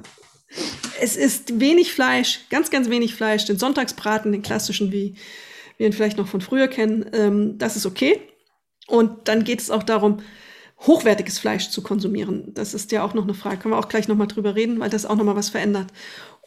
[0.99, 3.45] Es ist wenig Fleisch, ganz, ganz wenig Fleisch.
[3.45, 5.15] Den Sonntagsbraten, den klassischen, wie
[5.77, 8.19] wir ihn vielleicht noch von früher kennen, ähm, das ist okay.
[8.87, 10.21] Und dann geht es auch darum,
[10.81, 12.53] hochwertiges Fleisch zu konsumieren.
[12.53, 13.57] Das ist ja auch noch eine Frage.
[13.57, 15.87] Können wir auch gleich nochmal drüber reden, weil das auch nochmal was verändert.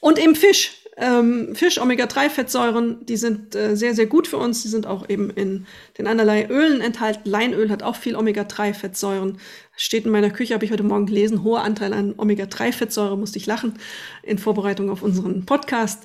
[0.01, 0.79] Und eben Fisch.
[0.99, 4.63] Ähm, Fisch, Omega-3-Fettsäuren, die sind äh, sehr, sehr gut für uns.
[4.63, 5.67] Die sind auch eben in
[5.97, 7.29] den anderlei Ölen enthalten.
[7.29, 9.39] Leinöl hat auch viel Omega-3-Fettsäuren.
[9.75, 13.47] Steht in meiner Küche, habe ich heute Morgen gelesen, hoher Anteil an Omega-3-Fettsäure, musste ich
[13.47, 13.75] lachen,
[14.23, 16.03] in Vorbereitung auf unseren Podcast.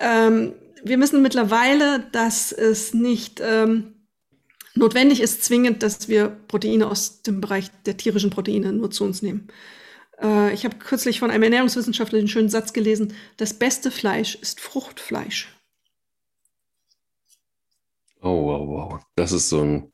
[0.00, 3.91] Ähm, wir müssen mittlerweile, dass es nicht ähm,
[4.74, 9.22] notwendig ist, zwingend, dass wir Proteine aus dem Bereich der tierischen Proteine nur zu uns
[9.22, 9.48] nehmen.
[10.20, 14.60] Äh, ich habe kürzlich von einem Ernährungswissenschaftler einen schönen Satz gelesen, das beste Fleisch ist
[14.60, 15.48] Fruchtfleisch.
[18.20, 19.00] Oh, wow, wow.
[19.16, 19.92] Das ist so ein.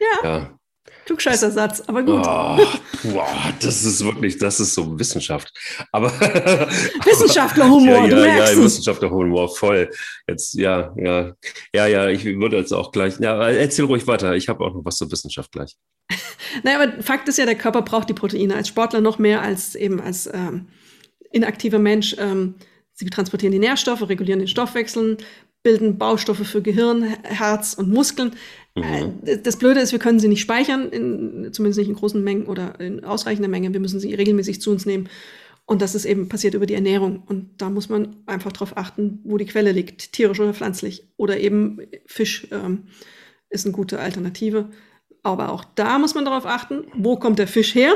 [0.00, 0.24] Ja.
[0.24, 0.57] ja
[1.08, 2.20] Klugscheißersatz, aber gut.
[2.20, 2.58] Oh,
[3.14, 3.26] wow,
[3.62, 5.50] das ist wirklich, das ist so Wissenschaft.
[5.90, 9.90] Aber Wissenschaftlerhumor, ja, ja, du merkst ja, Wissenschaftlerhumor, voll.
[10.28, 11.32] Jetzt, ja, ja,
[11.74, 14.36] ja, ja, ich würde jetzt auch gleich, ja, erzähl ruhig weiter.
[14.36, 15.76] Ich habe auch noch was zur Wissenschaft gleich.
[16.62, 19.76] naja, aber Fakt ist ja, der Körper braucht die Proteine als Sportler noch mehr als
[19.76, 20.66] eben als ähm,
[21.32, 22.16] inaktiver Mensch.
[22.18, 22.56] Ähm,
[22.92, 25.16] sie transportieren die Nährstoffe, regulieren den Stoffwechsel,
[25.62, 28.32] bilden Baustoffe für Gehirn, Herz und Muskeln.
[28.78, 29.18] Mhm.
[29.24, 32.46] Äh, das Blöde ist, wir können sie nicht speichern, in, zumindest nicht in großen Mengen
[32.46, 33.72] oder in ausreichender Menge.
[33.72, 35.08] Wir müssen sie regelmäßig zu uns nehmen.
[35.66, 37.22] Und das ist eben passiert über die Ernährung.
[37.26, 41.04] Und da muss man einfach darauf achten, wo die Quelle liegt, tierisch oder pflanzlich.
[41.16, 42.84] Oder eben Fisch ähm,
[43.50, 44.70] ist eine gute Alternative.
[45.22, 47.92] Aber auch da muss man darauf achten, wo kommt der Fisch her?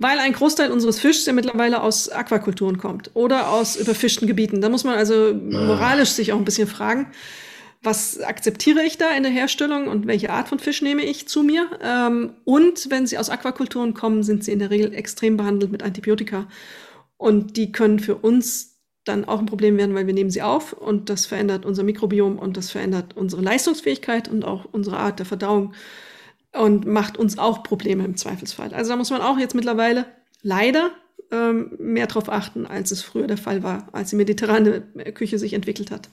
[0.00, 4.62] weil ein Großteil unseres Fischs ja mittlerweile aus Aquakulturen kommt oder aus überfischten Gebieten.
[4.62, 7.08] Da muss man also moralisch sich auch ein bisschen fragen,
[7.82, 11.42] was akzeptiere ich da in der Herstellung und welche Art von Fisch nehme ich zu
[11.42, 11.66] mir?
[11.82, 15.82] Ähm, und wenn sie aus Aquakulturen kommen, sind sie in der Regel extrem behandelt mit
[15.82, 16.46] Antibiotika.
[17.16, 18.70] Und die können für uns
[19.04, 22.38] dann auch ein Problem werden, weil wir nehmen sie auf und das verändert unser Mikrobiom
[22.38, 25.72] und das verändert unsere Leistungsfähigkeit und auch unsere Art der Verdauung
[26.52, 28.74] und macht uns auch Probleme im Zweifelsfall.
[28.74, 30.04] Also da muss man auch jetzt mittlerweile
[30.42, 30.90] leider
[31.30, 34.82] ähm, mehr darauf achten, als es früher der Fall war, als die mediterrane
[35.14, 36.10] Küche sich entwickelt hat.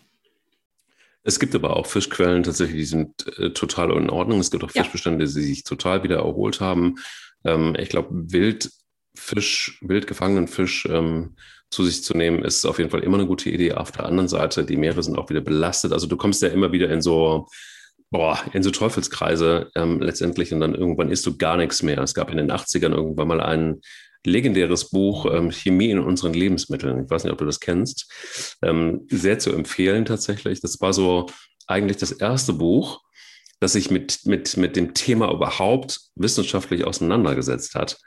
[1.27, 4.39] Es gibt aber auch Fischquellen tatsächlich, die sind äh, total in Ordnung.
[4.39, 6.95] Es gibt auch Fischbestände, die sich total wieder erholt haben.
[7.43, 11.35] Ähm, ich glaube, Wildfisch, wild gefangenen Fisch ähm,
[11.69, 13.73] zu sich zu nehmen, ist auf jeden Fall immer eine gute Idee.
[13.73, 15.91] Auf der anderen Seite, die Meere sind auch wieder belastet.
[15.91, 17.47] Also du kommst ja immer wieder in so,
[18.09, 21.99] boah, in so Teufelskreise ähm, letztendlich und dann irgendwann isst du gar nichts mehr.
[21.99, 23.81] Es gab in den 80ern irgendwann mal ein
[24.27, 27.05] legendäres Buch ähm, Chemie in unseren Lebensmitteln.
[27.05, 28.11] Ich weiß nicht, ob du das kennst.
[28.61, 30.61] Ähm, sehr zu empfehlen tatsächlich.
[30.61, 31.27] Das war so
[31.65, 33.01] eigentlich das erste Buch,
[33.59, 37.97] das sich mit, mit, mit dem Thema überhaupt wissenschaftlich auseinandergesetzt hat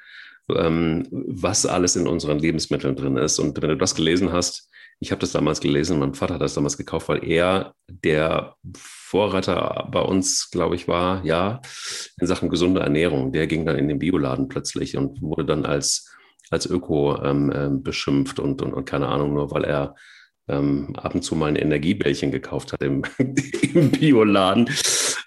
[0.56, 3.38] ähm, was alles in unseren Lebensmitteln drin ist.
[3.38, 4.68] Und wenn du das gelesen hast,
[5.02, 9.88] ich habe das damals gelesen, mein Vater hat das damals gekauft, weil er der Vorreiter
[9.90, 11.62] bei uns, glaube ich, war, ja,
[12.20, 13.32] in Sachen gesunde Ernährung.
[13.32, 16.14] Der ging dann in den Bioladen plötzlich und wurde dann als,
[16.50, 19.94] als Öko ähm, äh, beschimpft und, und, und keine Ahnung, nur weil er
[20.48, 24.68] ähm, ab und zu mal ein Energiebällchen gekauft hat im, im Bioladen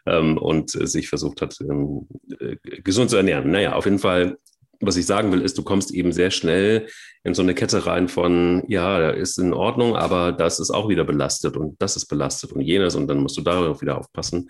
[0.05, 2.07] ähm, und sich versucht hat, ähm,
[2.39, 3.49] äh, gesund zu ernähren.
[3.49, 4.38] Naja, auf jeden Fall
[4.86, 6.88] was ich sagen will, ist, du kommst eben sehr schnell
[7.23, 11.05] in so eine Kette rein von, ja, ist in Ordnung, aber das ist auch wieder
[11.05, 14.49] belastet und das ist belastet und jenes und dann musst du darauf wieder aufpassen.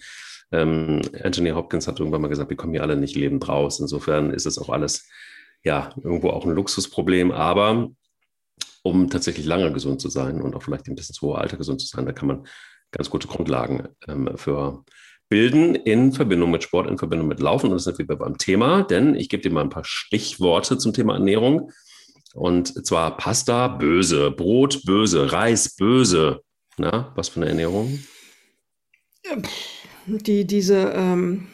[0.51, 3.79] Ähm, Anthony Hopkins hat irgendwann mal gesagt, wir kommen hier alle nicht lebend raus.
[3.79, 5.07] Insofern ist es auch alles,
[5.63, 7.89] ja, irgendwo auch ein Luxusproblem, aber
[8.81, 11.79] um tatsächlich lange gesund zu sein und auch vielleicht ein bisschen zu hohe Alter gesund
[11.79, 12.47] zu sein, da kann man
[12.91, 14.83] ganz gute Grundlagen ähm, für
[15.29, 17.67] bilden in Verbindung mit Sport, in Verbindung mit Laufen.
[17.67, 20.93] Und das sind wir beim Thema, denn ich gebe dir mal ein paar Stichworte zum
[20.93, 21.71] Thema Ernährung.
[22.33, 26.41] Und zwar Pasta böse, Brot böse, Reis böse.
[26.77, 27.99] Na, was für eine Ernährung?
[30.07, 31.47] Die, diese ähm,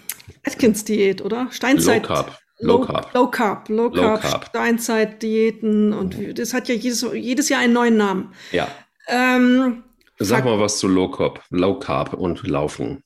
[0.45, 1.49] Atkins-Diät, oder?
[1.51, 2.01] Steinzeit.
[2.03, 2.39] Low Carb.
[2.61, 3.13] Low, Carb.
[3.13, 4.45] Low Carb, Low Carb, Carb.
[4.45, 8.33] Steinzeit-Diäten und das hat ja jedes, jedes Jahr einen neuen Namen.
[8.51, 8.67] Ja.
[9.07, 9.83] Ähm,
[10.17, 13.01] Sag mal was zu Low Carb, Low Carb und Laufen.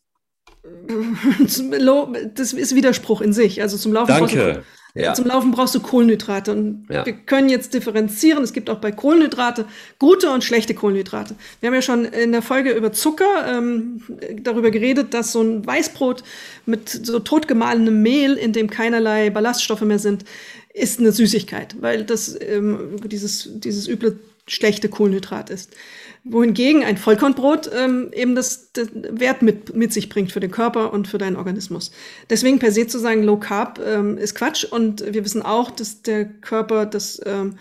[1.39, 3.61] das ist Widerspruch in sich.
[3.61, 4.63] Also zum Laufen, Danke.
[4.95, 5.15] Ja.
[5.15, 6.51] zum Laufen brauchst du Kohlenhydrate.
[6.51, 7.05] Und ja.
[7.05, 8.43] wir können jetzt differenzieren.
[8.43, 9.65] Es gibt auch bei Kohlenhydrate
[9.97, 11.35] gute und schlechte Kohlenhydrate.
[11.59, 14.01] Wir haben ja schon in der Folge über Zucker ähm,
[14.41, 16.23] darüber geredet, dass so ein Weißbrot
[16.67, 20.25] mit so totgemahlenem Mehl, in dem keinerlei Ballaststoffe mehr sind,
[20.73, 25.75] ist eine Süßigkeit, weil das ähm, dieses, dieses üble schlechte Kohlenhydrat ist
[26.23, 30.93] wohingegen ein Vollkornbrot ähm, eben das, das, Wert mit, mit sich bringt für den Körper
[30.93, 31.91] und für deinen Organismus.
[32.29, 36.01] Deswegen per se zu sagen, Low Carb ähm, ist Quatsch und wir wissen auch, dass
[36.01, 37.57] der Körper das ähm,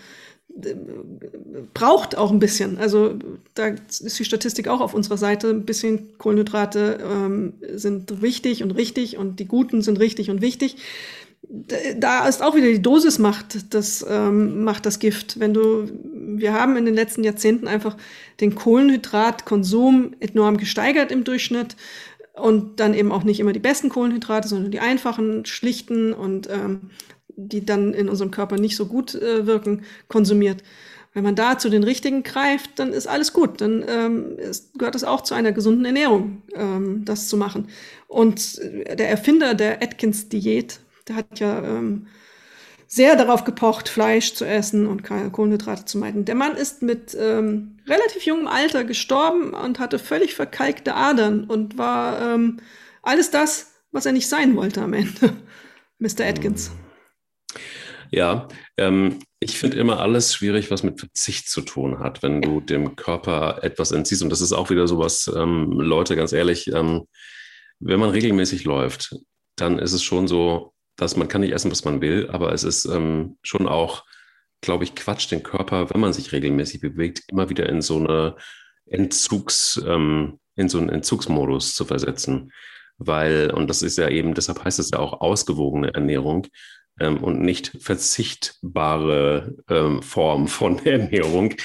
[1.73, 2.77] braucht auch ein bisschen.
[2.77, 3.15] Also
[3.55, 5.49] da ist die Statistik auch auf unserer Seite.
[5.49, 10.77] Ein bisschen Kohlenhydrate ähm, sind wichtig und richtig und die guten sind richtig und wichtig
[11.49, 15.39] da ist auch wieder die Dosis macht das, ähm, macht das Gift.
[15.39, 17.95] Wenn du, wir haben in den letzten Jahrzehnten einfach
[18.39, 21.75] den Kohlenhydratkonsum enorm gesteigert im Durchschnitt
[22.33, 26.89] und dann eben auch nicht immer die besten Kohlenhydrate, sondern die einfachen, schlichten und ähm,
[27.35, 30.63] die dann in unserem Körper nicht so gut äh, wirken, konsumiert.
[31.13, 33.61] Wenn man da zu den richtigen greift, dann ist alles gut.
[33.61, 37.67] Dann ähm, ist, gehört es auch zu einer gesunden Ernährung, ähm, das zu machen.
[38.07, 42.07] Und der Erfinder der Atkins-Diät, der hat ja ähm,
[42.87, 46.25] sehr darauf gepocht, Fleisch zu essen und Kohlenhydrate zu meiden.
[46.25, 51.77] Der Mann ist mit ähm, relativ jungem Alter gestorben und hatte völlig verkalkte Adern und
[51.77, 52.57] war ähm,
[53.01, 55.33] alles das, was er nicht sein wollte am Ende.
[55.99, 56.25] Mr.
[56.25, 56.71] Atkins.
[58.11, 62.61] Ja, ähm, ich finde immer alles schwierig, was mit Verzicht zu tun hat, wenn du
[62.61, 64.21] dem Körper etwas entziehst.
[64.21, 67.07] Und das ist auch wieder sowas, ähm, Leute, ganz ehrlich, ähm,
[67.79, 69.15] wenn man regelmäßig läuft,
[69.55, 72.63] dann ist es schon so, dass man kann nicht essen, was man will, aber es
[72.63, 74.05] ist ähm, schon auch,
[74.61, 78.35] glaube ich, Quatsch, den Körper, wenn man sich regelmäßig bewegt, immer wieder in so eine
[78.85, 82.51] Entzugs, ähm, in so einen Entzugsmodus zu versetzen.
[82.97, 86.47] Weil, und das ist ja eben, deshalb heißt es ja auch ausgewogene Ernährung
[86.99, 91.55] ähm, und nicht verzichtbare ähm, Form von Ernährung.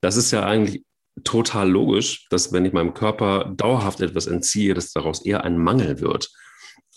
[0.00, 0.84] Das ist ja eigentlich
[1.22, 6.00] total logisch, dass wenn ich meinem Körper dauerhaft etwas entziehe, dass daraus eher ein Mangel
[6.00, 6.30] wird.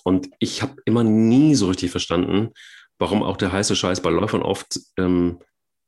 [0.08, 2.54] Und ich habe immer nie so richtig verstanden,
[2.98, 5.40] warum auch der heiße Scheiß bei Läufern oft ähm,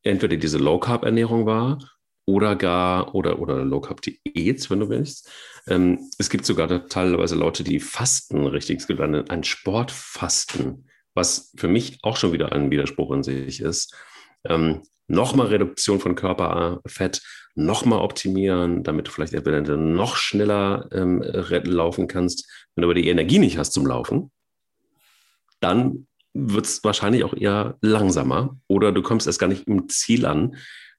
[0.03, 1.77] entweder diese Low-Carb-Ernährung war
[2.25, 5.31] oder gar, oder, oder Low-Carb-Diät, wenn du willst.
[5.67, 11.99] Ähm, es gibt sogar teilweise Leute, die fasten, richtig gelandet, ein Sportfasten, was für mich
[12.01, 13.95] auch schon wieder ein Widerspruch in sich ist.
[14.43, 17.21] Ähm, nochmal Reduktion von Körperfett,
[17.55, 22.49] nochmal optimieren, damit du vielleicht entweder noch schneller ähm, laufen kannst.
[22.75, 24.31] Wenn du aber die Energie nicht hast zum Laufen,
[25.59, 30.25] dann wird es wahrscheinlich auch eher langsamer oder du kommst erst gar nicht im Ziel
[30.25, 30.55] an,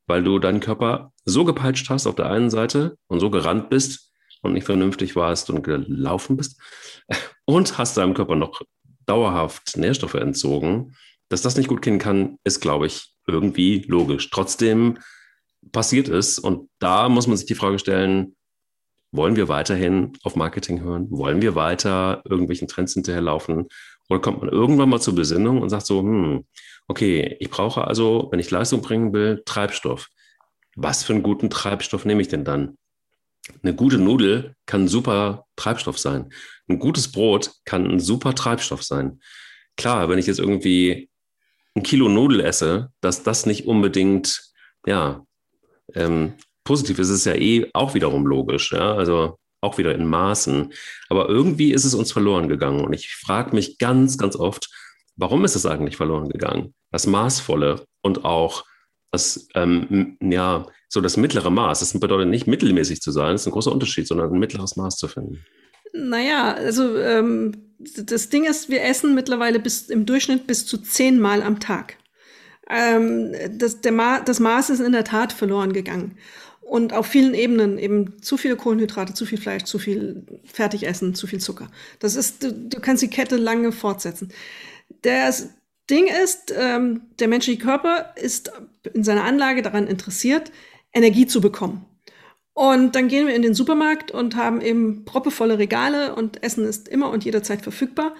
[0.06, 4.10] weil du deinen Körper so gepeitscht hast auf der einen Seite und so gerannt bist
[4.42, 6.60] und nicht vernünftig warst und gelaufen bist
[7.44, 8.60] und hast deinem Körper noch
[9.06, 10.96] dauerhaft Nährstoffe entzogen.
[11.28, 14.30] Dass das nicht gut gehen kann, ist, glaube ich, irgendwie logisch.
[14.30, 14.98] Trotzdem
[15.72, 18.36] passiert es und da muss man sich die Frage stellen,
[19.12, 21.10] wollen wir weiterhin auf Marketing hören?
[21.10, 23.66] Wollen wir weiter irgendwelchen Trends hinterherlaufen?
[24.08, 26.44] Oder kommt man irgendwann mal zur Besinnung und sagt so, hm,
[26.86, 30.08] okay, ich brauche also, wenn ich Leistung bringen will, Treibstoff.
[30.76, 32.76] Was für einen guten Treibstoff nehme ich denn dann?
[33.62, 36.30] Eine gute Nudel kann ein super Treibstoff sein.
[36.68, 39.20] Ein gutes Brot kann ein super Treibstoff sein.
[39.76, 41.09] Klar, wenn ich jetzt irgendwie
[41.76, 44.42] ein Kilo Nudel esse, dass das nicht unbedingt,
[44.86, 45.24] ja,
[45.94, 48.72] ähm, positiv ist, ist ja eh auch wiederum logisch.
[48.72, 48.94] Ja?
[48.94, 50.72] Also auch wieder in Maßen.
[51.08, 52.84] Aber irgendwie ist es uns verloren gegangen.
[52.84, 54.68] Und ich frage mich ganz, ganz oft,
[55.16, 56.74] warum ist es eigentlich verloren gegangen?
[56.90, 58.64] Das Maßvolle und auch
[59.10, 61.80] das, ähm, ja, so das mittlere Maß.
[61.80, 64.96] Das bedeutet nicht mittelmäßig zu sein, das ist ein großer Unterschied, sondern ein mittleres Maß
[64.96, 65.44] zu finden.
[65.92, 71.42] Naja, also ähm, das Ding ist, wir essen mittlerweile bis im Durchschnitt bis zu zehnmal
[71.42, 71.96] am Tag.
[72.68, 76.16] Ähm, das, der Ma das Maß ist in der Tat verloren gegangen.
[76.60, 81.26] Und auf vielen Ebenen eben zu viele Kohlenhydrate, zu viel Fleisch, zu viel Fertigessen, zu
[81.26, 81.68] viel Zucker.
[81.98, 84.32] Das ist, du, du kannst die Kette lange fortsetzen.
[85.02, 85.48] Das
[85.90, 88.52] Ding ist, ähm, der menschliche Körper ist
[88.94, 90.52] in seiner Anlage daran interessiert,
[90.92, 91.84] Energie zu bekommen.
[92.54, 96.88] Und dann gehen wir in den Supermarkt und haben eben proppevolle Regale und Essen ist
[96.88, 98.14] immer und jederzeit verfügbar.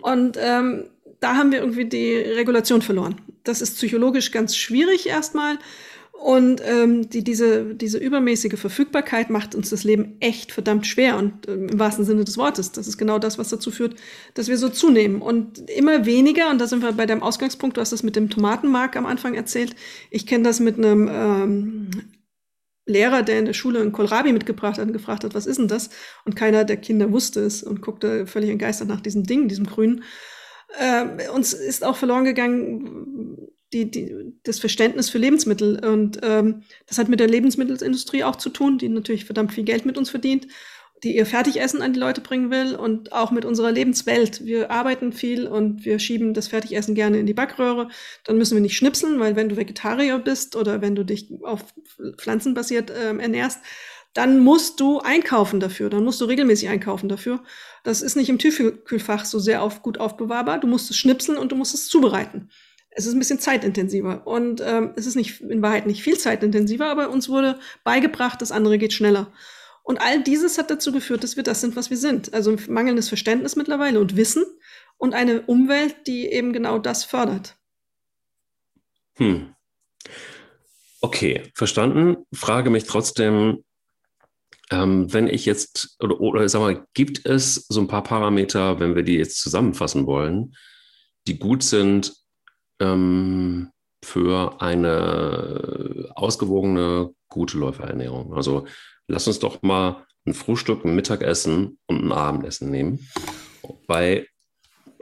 [0.00, 3.20] Und ähm, da haben wir irgendwie die Regulation verloren.
[3.44, 5.58] Das ist psychologisch ganz schwierig erstmal.
[6.12, 11.46] Und ähm, die, diese, diese übermäßige Verfügbarkeit macht uns das Leben echt verdammt schwer und
[11.46, 12.72] ähm, im wahrsten Sinne des Wortes.
[12.72, 13.96] Das ist genau das, was dazu führt,
[14.32, 15.20] dass wir so zunehmen.
[15.20, 18.30] Und immer weniger, und da sind wir bei deinem Ausgangspunkt, du hast das mit dem
[18.30, 19.76] Tomatenmark am Anfang erzählt.
[20.10, 21.90] Ich kenne das mit einem ähm,
[22.86, 25.68] Lehrer, der in der Schule ein Kohlrabi mitgebracht hat und gefragt hat, was ist denn
[25.68, 25.90] das?
[26.24, 30.04] Und keiner der Kinder wusste es und guckte völlig entgeistert nach diesem Ding, diesem Grünen.
[30.78, 33.36] Äh, uns ist auch verloren gegangen,
[33.72, 35.84] die, die, das Verständnis für Lebensmittel.
[35.84, 39.84] Und ähm, das hat mit der Lebensmittelindustrie auch zu tun, die natürlich verdammt viel Geld
[39.84, 40.46] mit uns verdient,
[41.02, 44.44] die ihr Fertigessen an die Leute bringen will und auch mit unserer Lebenswelt.
[44.44, 47.88] Wir arbeiten viel und wir schieben das Fertigessen gerne in die Backröhre.
[48.24, 51.64] Dann müssen wir nicht schnipseln, weil wenn du Vegetarier bist oder wenn du dich auf
[52.18, 53.60] pflanzenbasiert ähm, ernährst,
[54.14, 57.42] dann musst du einkaufen dafür, dann musst du regelmäßig einkaufen dafür.
[57.84, 60.58] Das ist nicht im Tiefkühlfach so sehr auf, gut aufbewahrbar.
[60.58, 62.48] Du musst es schnipseln und du musst es zubereiten
[62.96, 64.26] es ist ein bisschen zeitintensiver.
[64.26, 68.52] Und ähm, es ist nicht in Wahrheit nicht viel zeitintensiver, aber uns wurde beigebracht, das
[68.52, 69.32] andere geht schneller.
[69.86, 72.34] Und all dieses hat dazu geführt, dass wir das sind, was wir sind.
[72.34, 74.44] Also mangelndes Verständnis mittlerweile und Wissen
[74.96, 77.54] und eine Umwelt, die eben genau das fördert.
[79.14, 79.54] Hm.
[81.00, 82.16] Okay, verstanden.
[82.34, 83.62] Frage mich trotzdem,
[84.72, 88.96] ähm, wenn ich jetzt, oder, oder sag mal, gibt es so ein paar Parameter, wenn
[88.96, 90.56] wir die jetzt zusammenfassen wollen,
[91.28, 92.12] die gut sind,
[92.80, 93.70] ähm,
[94.04, 98.34] für eine ausgewogene, gute Läuferernährung.
[98.34, 98.66] Also
[99.08, 103.08] lass uns doch mal ein Frühstück, ein Mittagessen und ein Abendessen nehmen.
[103.86, 104.26] Bei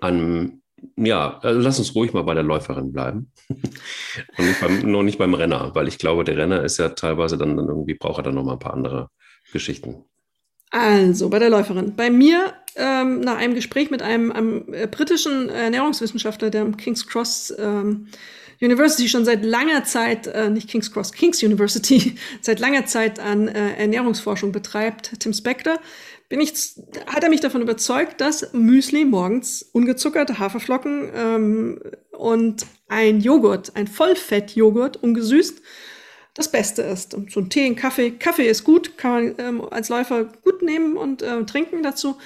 [0.01, 0.63] einem,
[0.97, 3.33] ja, also lass uns ruhig mal bei der Läuferin bleiben.
[3.49, 7.39] und nicht beim, nur nicht beim Renner, weil ich glaube, der Renner ist ja teilweise
[7.39, 9.09] dann, dann irgendwie, braucht er dann noch mal ein paar andere
[9.53, 10.05] Geschichten.
[10.71, 11.95] Also, bei der Läuferin.
[11.95, 17.07] Bei mir, ähm, nach einem Gespräch mit einem, einem äh, britischen Ernährungswissenschaftler, der am King's
[17.07, 18.09] Cross ähm,
[18.61, 23.49] University schon seit langer Zeit, äh, nicht King's Cross, King's University, seit langer Zeit an
[23.49, 25.79] äh, Ernährungsforschung betreibt, Tim Spector,
[26.29, 26.53] bin ich,
[27.07, 31.81] hat er mich davon überzeugt, dass Müsli morgens ungezuckerte Haferflocken ähm,
[32.13, 35.61] und ein Joghurt, ein Vollfettjoghurt, ungesüßt,
[36.35, 37.15] das Beste ist.
[37.15, 38.11] Und so ein Tee, ein Kaffee.
[38.11, 42.17] Kaffee ist gut, kann man ähm, als Läufer gut nehmen und äh, trinken dazu.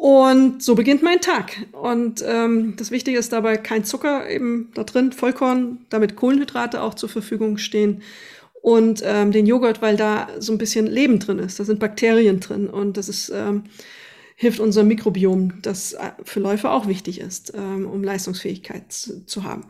[0.00, 1.56] Und so beginnt mein Tag.
[1.72, 6.94] Und ähm, das Wichtige ist dabei kein Zucker eben da drin, Vollkorn, damit Kohlenhydrate auch
[6.94, 8.02] zur Verfügung stehen.
[8.60, 11.60] Und ähm, den Joghurt, weil da so ein bisschen Leben drin ist.
[11.60, 12.68] Da sind Bakterien drin.
[12.68, 13.64] Und das ist, ähm,
[14.36, 19.44] hilft unserem Mikrobiom, das äh, für Läufer auch wichtig ist, ähm, um Leistungsfähigkeit zu, zu
[19.44, 19.66] haben.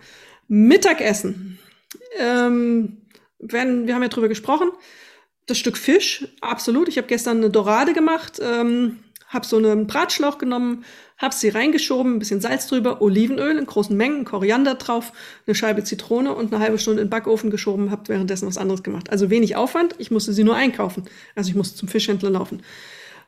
[0.49, 1.59] Mittagessen.
[2.19, 2.99] Ähm,
[3.39, 4.71] wenn, wir haben ja drüber gesprochen,
[5.47, 6.89] das Stück Fisch, absolut.
[6.89, 9.01] Ich habe gestern eine Dorade gemacht, ähm,
[9.35, 10.85] habe so einen Bratschlauch genommen,
[11.19, 15.13] habe sie reingeschoben, ein bisschen Salz drüber, Olivenöl in großen Mengen, Koriander drauf,
[15.47, 18.83] eine Scheibe Zitrone und eine halbe Stunde in den Backofen geschoben, habe währenddessen was anderes
[18.83, 19.11] gemacht.
[19.11, 21.05] Also wenig Aufwand, ich musste sie nur einkaufen.
[21.35, 22.63] Also ich musste zum Fischhändler laufen.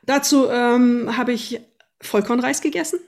[0.05, 1.59] Dazu ähm, habe ich
[2.01, 2.99] Vollkornreis gegessen,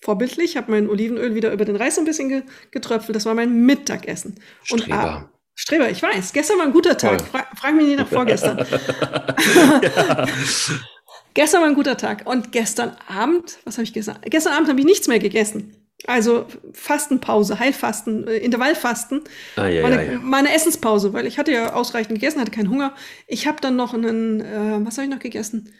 [0.00, 3.16] vorbildlich, habe mein Olivenöl wieder über den Reis ein bisschen ge getröpfelt.
[3.16, 4.36] Das war mein Mittagessen.
[4.62, 4.84] Streber.
[4.84, 6.32] Und, ah, Streber, ich weiß.
[6.32, 7.22] Gestern war ein guter Tag.
[7.22, 8.58] Fra frag mich nicht nach vorgestern.
[11.34, 12.26] Gestern war ein guter Tag.
[12.26, 14.30] Und gestern Abend, was habe ich gesagt?
[14.30, 15.76] Gestern Abend habe ich nichts mehr gegessen.
[16.06, 19.22] Also Fastenpause, Heilfasten, äh, Intervallfasten.
[19.56, 20.18] Ah, ja, meine, ja, ja.
[20.18, 22.94] meine, Essenspause, weil ich hatte ja ausreichend gegessen, hatte keinen Hunger.
[23.28, 25.72] Ich habe dann noch einen, äh, was habe ich noch gegessen?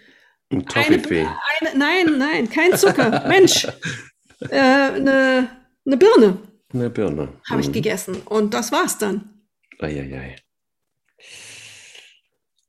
[0.52, 1.26] Ein Toffifee.
[1.74, 3.26] Nein, nein, kein Zucker.
[3.26, 3.66] Mensch,
[4.48, 5.48] äh, eine,
[5.84, 6.38] eine Birne.
[6.72, 7.28] Eine Birne.
[7.50, 7.72] Habe ich mhm.
[7.72, 8.16] gegessen.
[8.24, 9.42] Und das war's dann.
[9.80, 10.36] Eieiei.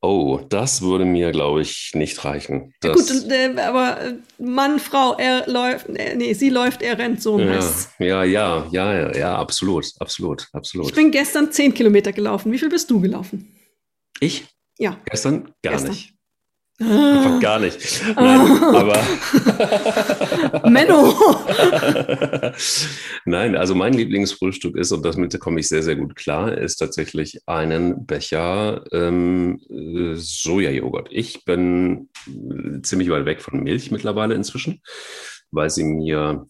[0.06, 2.74] Oh, das würde mir, glaube ich, nicht reichen.
[2.84, 7.22] Ja, gut, äh, aber äh, Mann, Frau, er läuft, äh, nee, sie läuft, er rennt
[7.22, 7.40] so.
[7.40, 7.62] Ja,
[8.00, 10.88] ja, ja, ja, ja, ja, absolut, absolut, absolut.
[10.88, 12.52] Ich bin gestern zehn Kilometer gelaufen.
[12.52, 13.56] Wie viel bist du gelaufen?
[14.20, 14.44] Ich?
[14.78, 15.00] Ja.
[15.06, 15.54] Gestern?
[15.62, 15.92] Gar gestern.
[15.92, 16.14] nicht.
[16.80, 17.78] Einfach gar nicht.
[18.16, 19.00] Nein, aber.
[20.70, 21.14] Menno!
[23.26, 27.42] Nein, also mein Lieblingsfrühstück ist, und damit komme ich sehr, sehr gut klar, ist tatsächlich
[27.46, 31.10] einen Becher ähm, äh, Sojajoghurt.
[31.12, 32.10] Ich bin
[32.82, 34.82] ziemlich weit weg von Milch mittlerweile inzwischen,
[35.52, 36.48] weil sie mir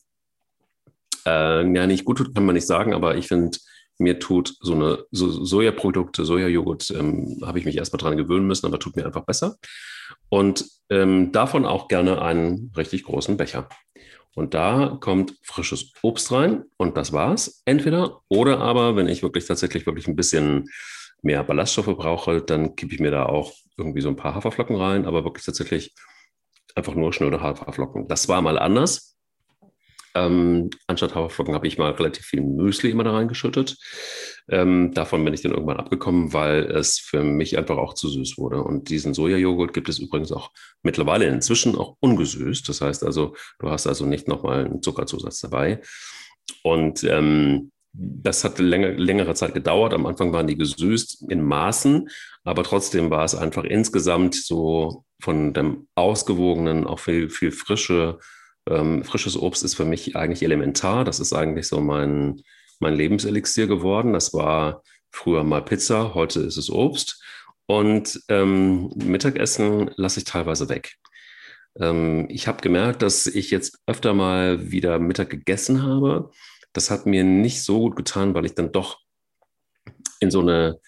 [1.25, 3.57] äh, ja nicht gut tut, kann man nicht sagen, aber ich finde,
[3.97, 8.65] mir tut so eine so Sojaprodukte, Sojajoghurt, ähm, habe ich mich erstmal dran gewöhnen müssen,
[8.65, 9.57] aber tut mir einfach besser.
[10.29, 13.69] Und ähm, davon auch gerne einen richtig großen Becher.
[14.35, 17.61] Und da kommt frisches Obst rein und das war's.
[17.65, 20.69] Entweder oder aber, wenn ich wirklich tatsächlich wirklich ein bisschen
[21.21, 25.05] mehr Ballaststoffe brauche, dann kippe ich mir da auch irgendwie so ein paar Haferflocken rein,
[25.05, 25.93] aber wirklich tatsächlich
[26.75, 28.07] einfach nur schnöde Haferflocken.
[28.07, 29.12] Das war mal anders.
[30.15, 33.77] Ähm, anstatt Haferflocken habe ich mal relativ viel Müsli immer da reingeschüttet.
[34.49, 38.37] Ähm, davon bin ich dann irgendwann abgekommen, weil es für mich einfach auch zu süß
[38.37, 38.63] wurde.
[38.63, 40.51] Und diesen Sojajoghurt gibt es übrigens auch
[40.83, 42.67] mittlerweile inzwischen auch ungesüßt.
[42.67, 45.81] Das heißt also, du hast also nicht nochmal einen Zuckerzusatz dabei.
[46.61, 49.93] Und ähm, das hat länger, längere Zeit gedauert.
[49.93, 52.09] Am Anfang waren die gesüßt in Maßen,
[52.43, 58.19] aber trotzdem war es einfach insgesamt so von dem ausgewogenen, auch viel, viel frische,
[58.69, 61.03] ähm, frisches Obst ist für mich eigentlich elementar.
[61.03, 62.41] Das ist eigentlich so mein,
[62.79, 64.13] mein Lebenselixier geworden.
[64.13, 67.21] Das war früher mal Pizza, heute ist es Obst.
[67.65, 70.95] Und ähm, Mittagessen lasse ich teilweise weg.
[71.79, 76.31] Ähm, ich habe gemerkt, dass ich jetzt öfter mal wieder Mittag gegessen habe.
[76.73, 78.99] Das hat mir nicht so gut getan, weil ich dann doch
[80.19, 80.79] in so eine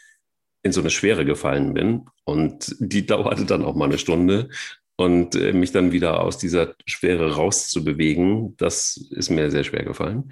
[0.66, 2.08] in so eine Schwere gefallen bin.
[2.24, 4.50] Und die dauerte dann auch mal eine Stunde.
[4.98, 10.32] Und äh, mich dann wieder aus dieser Schwere rauszubewegen, das ist mir sehr schwer gefallen.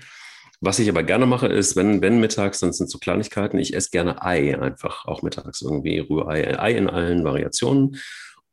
[0.62, 3.90] Was ich aber gerne mache, ist, wenn, wenn mittags, dann sind so Kleinigkeiten, ich esse
[3.90, 7.98] gerne Ei einfach, auch mittags irgendwie, Rührei, Ei in allen Variationen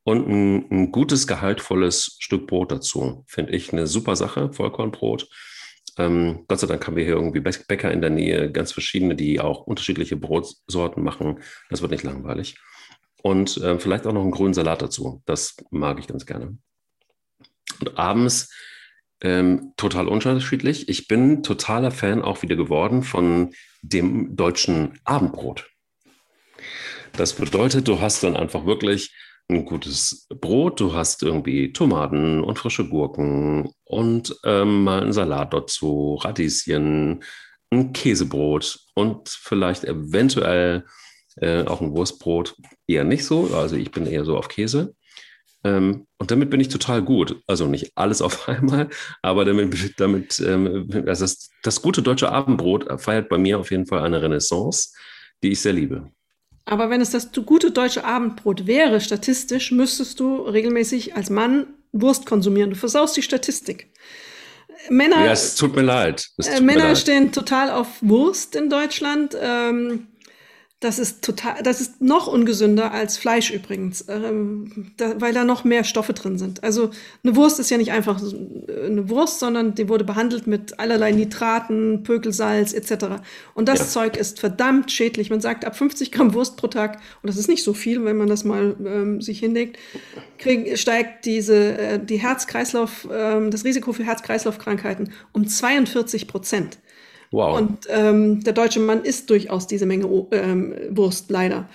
[0.02, 3.24] und ein, ein gutes, gehaltvolles Stück Brot dazu.
[3.28, 5.28] Finde ich eine super Sache, Vollkornbrot.
[5.98, 9.40] Ähm, Gott sei Dank haben wir hier irgendwie Bäcker in der Nähe, ganz verschiedene, die
[9.40, 11.40] auch unterschiedliche Brotsorten machen.
[11.68, 12.56] Das wird nicht langweilig.
[13.23, 15.23] Und äh, vielleicht auch noch einen grünen Salat dazu.
[15.27, 16.59] Das mag ich ganz gerne.
[17.81, 18.53] Und abends
[19.23, 20.89] ähm, total unterschiedlich.
[20.89, 23.53] Ich bin totaler Fan auch wieder geworden von
[23.83, 25.71] dem deutschen Abendbrot.
[27.12, 29.14] Das bedeutet, du hast dann einfach wirklich
[29.49, 35.53] ein gutes Brot, du hast irgendwie Tomaten und frische Gurken und ähm, mal einen Salat
[35.53, 37.25] dazu, Radieschen,
[37.71, 40.85] ein Käsebrot und vielleicht eventuell
[41.37, 42.57] äh, auch ein Wurstbrot
[42.87, 43.51] eher nicht so.
[43.55, 44.95] Also ich bin eher so auf Käse.
[45.62, 47.43] Ähm, und damit bin ich total gut.
[47.47, 48.89] Also nicht alles auf einmal,
[49.22, 53.87] aber damit, damit ähm, also das, das gute deutsche Abendbrot feiert bei mir auf jeden
[53.87, 54.91] Fall eine Renaissance,
[55.43, 56.11] die ich sehr liebe.
[56.64, 62.26] Aber wenn es das gute deutsche Abendbrot wäre, statistisch, müsstest du regelmäßig als Mann Wurst
[62.26, 62.70] konsumieren.
[62.70, 63.93] Du versaust die Statistik.
[64.89, 66.28] Männer, ja, es tut mir leid.
[66.39, 66.99] Äh, Männer leid.
[66.99, 69.37] stehen total auf Wurst in Deutschland.
[69.39, 70.07] Ähm,
[70.81, 75.62] das ist total, das ist noch ungesünder als Fleisch übrigens, ähm, da, weil da noch
[75.62, 76.64] mehr Stoffe drin sind.
[76.64, 76.91] Also
[77.22, 82.03] eine Wurst ist ja nicht einfach eine Wurst, sondern die wurde behandelt mit allerlei Nitraten,
[82.03, 83.20] Pökelsalz etc.
[83.55, 83.87] Und das ja.
[83.89, 85.28] Zeug ist verdammt schädlich.
[85.28, 88.16] Man sagt ab 50 Gramm Wurst pro Tag, und das ist nicht so viel, wenn
[88.16, 89.78] man das mal ähm, sich hinlegt,
[90.39, 96.78] krieg, steigt diese äh, die Herz-Kreislauf, ähm, das Risiko für Herz-Kreislauf-Krankheiten um 42 Prozent.
[97.31, 97.59] Wow.
[97.59, 101.68] Und ähm, der deutsche Mann isst durchaus diese Menge ähm, Wurst, leider.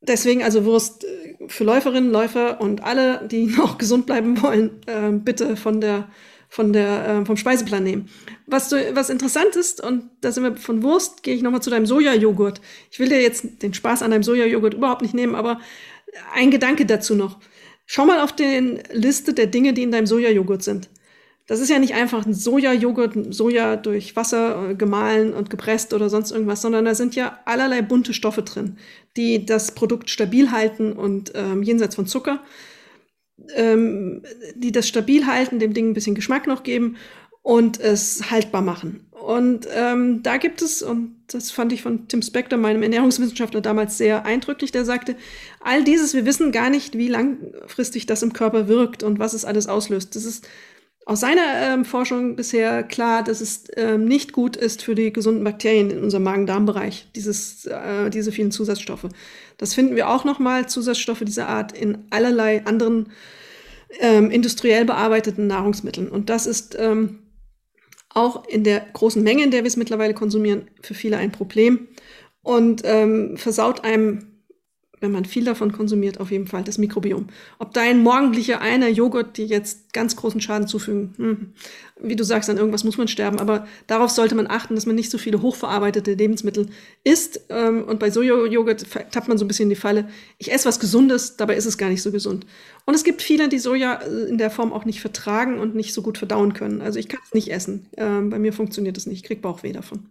[0.00, 1.04] Deswegen, also Wurst,
[1.48, 6.08] für Läuferinnen, Läufer und alle, die noch gesund bleiben wollen, äh, bitte von der,
[6.48, 8.08] von der, äh, vom Speiseplan nehmen.
[8.46, 11.70] Was, du, was interessant ist, und da sind wir von Wurst, gehe ich nochmal zu
[11.70, 12.60] deinem Sojajoghurt.
[12.90, 15.60] Ich will dir jetzt den Spaß an deinem Sojajoghurt überhaupt nicht nehmen, aber
[16.34, 17.38] ein Gedanke dazu noch.
[17.86, 20.88] Schau mal auf die Liste der Dinge, die in deinem Sojajoghurt sind.
[21.46, 26.10] Das ist ja nicht einfach ein Sojajoghurt, Soja durch Wasser äh, gemahlen und gepresst oder
[26.10, 28.78] sonst irgendwas, sondern da sind ja allerlei bunte Stoffe drin,
[29.16, 32.42] die das Produkt stabil halten und ähm, jenseits von Zucker,
[33.54, 34.22] ähm,
[34.56, 36.96] die das stabil halten, dem Ding ein bisschen Geschmack noch geben
[37.42, 39.06] und es haltbar machen.
[39.12, 43.98] Und ähm, da gibt es, und das fand ich von Tim Spector, meinem Ernährungswissenschaftler, damals
[43.98, 45.14] sehr eindrücklich, der sagte,
[45.60, 49.44] all dieses, wir wissen gar nicht, wie langfristig das im Körper wirkt und was es
[49.44, 50.16] alles auslöst.
[50.16, 50.48] Das ist
[51.06, 55.44] aus seiner ähm, Forschung bisher klar, dass es ähm, nicht gut ist für die gesunden
[55.44, 59.06] Bakterien in unserem Magen-Darm-Bereich, äh, diese vielen Zusatzstoffe.
[59.56, 63.12] Das finden wir auch nochmal, Zusatzstoffe dieser Art, in allerlei anderen
[64.00, 66.08] ähm, industriell bearbeiteten Nahrungsmitteln.
[66.08, 67.20] Und das ist ähm,
[68.08, 71.86] auch in der großen Menge, in der wir es mittlerweile konsumieren, für viele ein Problem
[72.42, 74.35] und ähm, versaut einem
[75.00, 77.26] wenn man viel davon konsumiert, auf jeden Fall das Mikrobiom.
[77.58, 81.52] Ob dein morgendlicher einer Joghurt dir jetzt ganz großen Schaden zufügen, hm.
[82.00, 84.96] wie du sagst, an irgendwas muss man sterben, aber darauf sollte man achten, dass man
[84.96, 86.68] nicht so viele hochverarbeitete Lebensmittel
[87.04, 87.40] isst.
[87.48, 90.80] Ähm, und bei Sojajoghurt tappt man so ein bisschen in die Falle, ich esse was
[90.80, 92.46] Gesundes, dabei ist es gar nicht so gesund.
[92.84, 95.92] Und es gibt viele, die Soja äh, in der Form auch nicht vertragen und nicht
[95.92, 96.80] so gut verdauen können.
[96.80, 97.86] Also ich kann es nicht essen.
[97.96, 99.18] Ähm, bei mir funktioniert es nicht.
[99.18, 100.08] Ich kriege Bauchweh davon.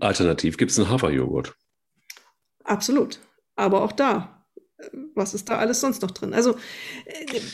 [0.00, 1.54] Alternativ gibt es einen Haferjoghurt.
[2.64, 3.18] Absolut.
[3.56, 4.42] Aber auch da,
[5.14, 6.34] was ist da alles sonst noch drin?
[6.34, 6.56] Also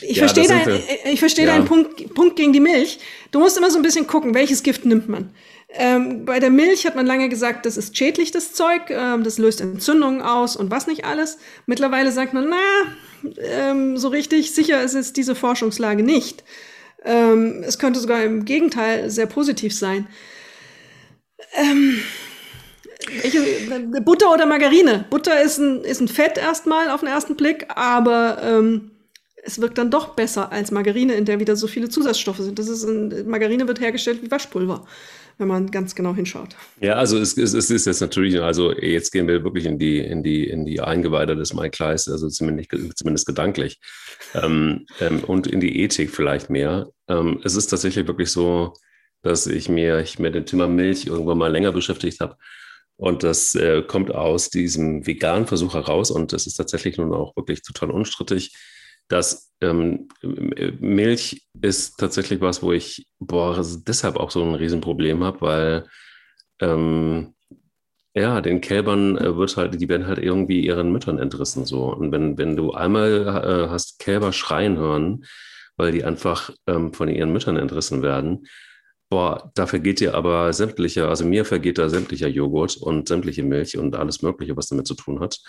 [0.01, 1.53] ich ja, verstehe dein, ich verstehe ja.
[1.53, 2.99] deinen Punkt, Punkt gegen die Milch.
[3.31, 5.33] Du musst immer so ein bisschen gucken, welches Gift nimmt man.
[5.71, 9.37] Ähm, bei der Milch hat man lange gesagt, das ist schädlich, das Zeug, ähm, das
[9.37, 11.37] löst Entzündungen aus und was nicht alles.
[11.67, 16.43] Mittlerweile sagt man, na, ähm, so richtig sicher ist es diese Forschungslage nicht.
[17.05, 20.07] Ähm, es könnte sogar im Gegenteil sehr positiv sein.
[23.07, 25.05] Ähm, welche, Butter oder Margarine?
[25.09, 28.91] Butter ist ein, ist ein Fett erstmal auf den ersten Blick, aber ähm,
[29.43, 32.59] es wirkt dann doch besser als Margarine, in der wieder so viele Zusatzstoffe sind.
[32.59, 34.85] Das ist ein, Margarine wird hergestellt wie Waschpulver,
[35.37, 36.49] wenn man ganz genau hinschaut.
[36.81, 39.99] Ja, also es, es, es ist jetzt natürlich, also jetzt gehen wir wirklich in die,
[39.99, 43.79] in die, in die Eingeweide des Mike Kleiss, also zumindest, zumindest gedanklich.
[44.33, 46.89] Ähm, ähm, und in die Ethik vielleicht mehr.
[47.07, 48.73] Ähm, es ist tatsächlich wirklich so,
[49.21, 52.35] dass ich mir ich mit dem Thema Milch irgendwann mal länger beschäftigt habe
[52.99, 57.33] und das äh, kommt aus diesem veganen Versuch heraus und das ist tatsächlich nun auch
[57.37, 58.53] wirklich total unstrittig,
[59.07, 65.39] dass ähm, Milch ist tatsächlich was, wo ich boah, deshalb auch so ein Riesenproblem habe,
[65.39, 65.87] weil
[66.59, 67.35] ähm,
[68.13, 71.85] ja, den Kälbern äh, wird halt, die werden halt irgendwie ihren Müttern entrissen so.
[71.85, 75.23] Und wenn, wenn du einmal äh, hast Kälber schreien hören,
[75.77, 78.45] weil die einfach ähm, von ihren Müttern entrissen werden,
[79.09, 83.75] Boah, da vergeht dir aber sämtliche, also mir vergeht da sämtlicher Joghurt und sämtliche Milch
[83.77, 85.39] und alles Mögliche, was damit zu tun hat.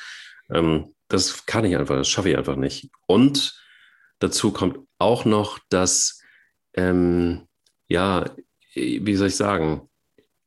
[0.51, 2.89] Ähm, das kann ich einfach, das schaffe ich einfach nicht.
[3.07, 3.61] Und
[4.19, 6.23] dazu kommt auch noch, dass,
[6.75, 7.47] ähm,
[7.89, 8.31] ja,
[8.75, 9.89] wie soll ich sagen,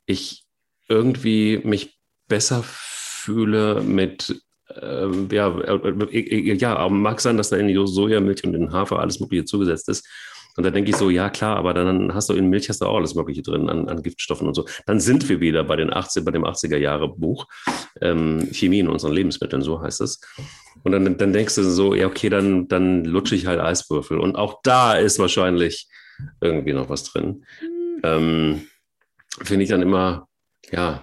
[0.05, 0.45] ich
[0.87, 4.41] irgendwie mich besser fühle mit,
[4.81, 8.99] ähm, ja, äh, äh, ja, mag sein, dass da in die Sojamilch und in Hafer
[8.99, 10.07] alles Mögliche zugesetzt ist.
[10.55, 12.85] Und da denke ich so, ja klar, aber dann hast du in Milch hast du
[12.85, 14.65] auch alles Mögliche drin an, an Giftstoffen und so.
[14.85, 17.47] Dann sind wir wieder bei den 80, bei dem 80er Jahre Buch
[18.01, 20.21] ähm, Chemie in unseren Lebensmitteln, so heißt es.
[20.83, 24.19] Und dann, dann denkst du so, ja okay, dann, dann lutsche ich halt Eiswürfel.
[24.19, 25.87] Und auch da ist wahrscheinlich
[26.41, 27.45] irgendwie noch was drin.
[27.61, 27.99] Mhm.
[28.03, 28.61] Ähm,
[29.41, 30.27] Finde ich dann immer,
[30.71, 31.01] ja,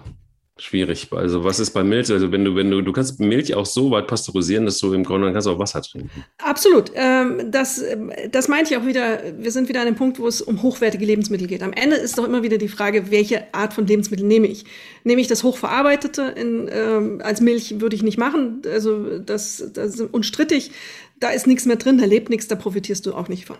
[0.61, 1.07] schwierig.
[1.11, 2.11] Also was ist bei Milch?
[2.11, 5.03] Also wenn du, wenn du, du kannst Milch auch so weit pasteurisieren, dass du im
[5.03, 6.23] Grunde dann kannst auch Wasser trinken.
[6.37, 6.91] Absolut.
[6.93, 7.83] Ähm, das,
[8.31, 9.21] das meinte ich auch wieder.
[9.39, 11.63] Wir sind wieder an dem Punkt, wo es um hochwertige Lebensmittel geht.
[11.63, 14.65] Am Ende ist doch immer wieder die Frage, welche Art von Lebensmittel nehme ich?
[15.03, 18.61] Nehme ich das hochverarbeitete in, ähm, als Milch würde ich nicht machen.
[18.71, 20.71] Also das, das ist unstrittig.
[21.19, 23.57] Da ist nichts mehr drin, da lebt nichts, da profitierst du auch nicht von.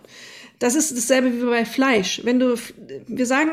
[0.59, 2.21] Das ist dasselbe wie bei Fleisch.
[2.23, 2.55] Wenn du,
[3.07, 3.51] wir sagen,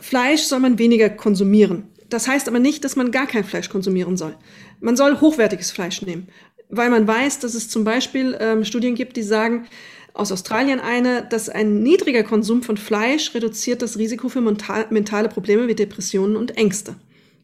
[0.00, 1.84] Fleisch soll man weniger konsumieren.
[2.14, 4.36] Das heißt aber nicht, dass man gar kein Fleisch konsumieren soll.
[4.78, 6.28] Man soll hochwertiges Fleisch nehmen,
[6.68, 9.66] weil man weiß, dass es zum Beispiel ähm, Studien gibt, die sagen,
[10.12, 15.66] aus Australien eine, dass ein niedriger Konsum von Fleisch reduziert das Risiko für mentale Probleme
[15.66, 16.94] wie Depressionen und Ängste.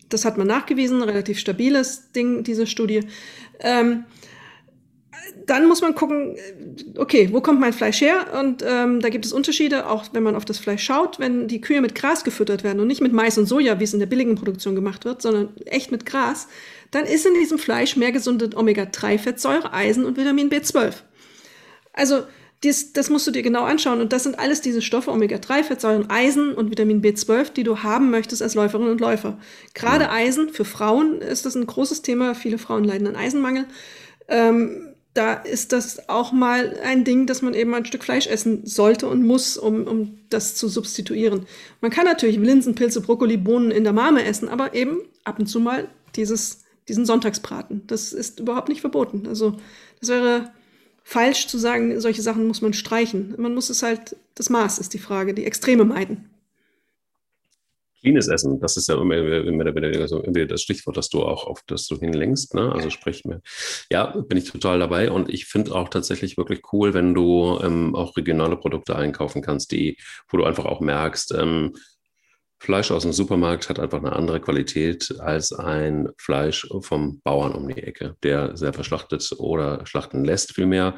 [0.08, 3.00] Das hat man nachgewiesen, relativ stabiles Ding, diese Studie.
[3.58, 4.04] Ähm,
[5.46, 6.36] dann muss man gucken,
[6.96, 8.26] okay, wo kommt mein Fleisch her?
[8.38, 11.18] Und ähm, da gibt es Unterschiede, auch wenn man auf das Fleisch schaut.
[11.18, 13.92] Wenn die Kühe mit Gras gefüttert werden und nicht mit Mais und Soja, wie es
[13.92, 16.48] in der billigen Produktion gemacht wird, sondern echt mit Gras,
[16.90, 20.94] dann ist in diesem Fleisch mehr gesunde Omega-3-Fettsäure, Eisen und Vitamin B12.
[21.92, 22.22] Also
[22.62, 24.00] dies, das musst du dir genau anschauen.
[24.00, 28.42] Und das sind alles diese Stoffe, Omega-3-Fettsäuren, Eisen und Vitamin B12, die du haben möchtest
[28.42, 29.38] als Läuferinnen und Läufer.
[29.74, 30.10] Gerade.
[30.10, 32.34] Eisen, für Frauen ist das ein großes Thema.
[32.34, 33.64] Viele Frauen leiden an Eisenmangel.
[34.28, 38.64] Ähm, da ist das auch mal ein Ding, dass man eben ein Stück Fleisch essen
[38.64, 41.46] sollte und muss, um, um das zu substituieren.
[41.80, 45.46] Man kann natürlich Linsen, Pilze, Brokkoli, Bohnen in der Marme essen, aber eben ab und
[45.46, 47.86] zu mal dieses, diesen Sonntagsbraten.
[47.88, 49.26] Das ist überhaupt nicht verboten.
[49.26, 49.56] Also
[49.98, 50.52] das wäre
[51.02, 53.34] falsch zu sagen, solche Sachen muss man streichen.
[53.36, 56.29] Man muss es halt, das Maß ist die Frage, die Extreme meiden.
[58.00, 61.86] Cleanes Essen, das ist ja immer, immer, immer das Stichwort, das du auch auf das
[61.86, 62.54] du hinlenkst.
[62.54, 62.72] Ne?
[62.72, 63.42] Also sprich mir.
[63.90, 67.94] Ja, bin ich total dabei und ich finde auch tatsächlich wirklich cool, wenn du ähm,
[67.94, 69.98] auch regionale Produkte einkaufen kannst, die,
[70.28, 71.74] wo du einfach auch merkst, ähm,
[72.62, 77.66] Fleisch aus dem Supermarkt hat einfach eine andere Qualität als ein Fleisch vom Bauern um
[77.66, 80.96] die Ecke, der selber schlachtet oder schlachten lässt vielmehr.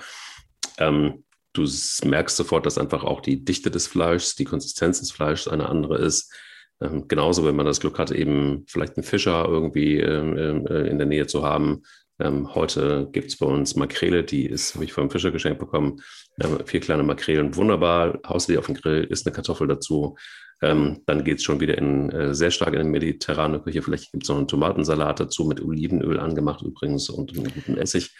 [0.78, 1.22] Ähm,
[1.52, 1.64] du
[2.04, 5.98] merkst sofort, dass einfach auch die Dichte des Fleischs, die Konsistenz des Fleischs eine andere
[5.98, 6.34] ist.
[6.82, 10.98] Ähm, genauso, wenn man das Glück hat, eben vielleicht einen Fischer irgendwie ähm, äh, in
[10.98, 11.82] der Nähe zu haben.
[12.18, 16.00] Ähm, heute gibt es bei uns Makrele, die ist, habe ich vom Fischer geschenkt bekommen.
[16.42, 18.18] Ähm, vier kleine Makrelen, wunderbar.
[18.26, 20.16] Haust die auf den Grill, isst eine Kartoffel dazu.
[20.60, 23.82] Ähm, dann geht es schon wieder in, äh, sehr stark in die mediterrane Küche.
[23.82, 28.14] Vielleicht gibt es noch einen Tomatensalat dazu mit Olivenöl angemacht übrigens und einem guten Essig.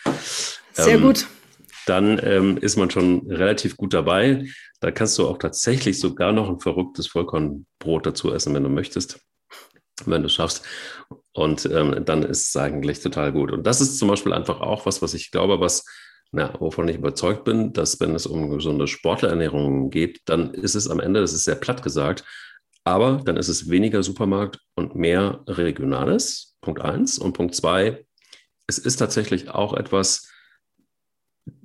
[0.72, 1.26] Sehr ähm, gut
[1.86, 4.46] dann ähm, ist man schon relativ gut dabei.
[4.80, 9.20] Da kannst du auch tatsächlich sogar noch ein verrücktes Vollkornbrot dazu essen, wenn du möchtest,
[10.04, 10.64] wenn du schaffst.
[11.32, 13.52] Und ähm, dann ist es eigentlich total gut.
[13.52, 15.84] Und das ist zum Beispiel einfach auch was, was ich glaube, was,
[16.30, 20.88] na, wovon ich überzeugt bin, dass wenn es um gesunde Sportlerernährung geht, dann ist es
[20.88, 22.24] am Ende, das ist sehr platt gesagt,
[22.84, 26.56] aber dann ist es weniger Supermarkt und mehr Regionales.
[26.60, 27.18] Punkt eins.
[27.18, 28.04] Und Punkt zwei,
[28.66, 30.31] es ist tatsächlich auch etwas,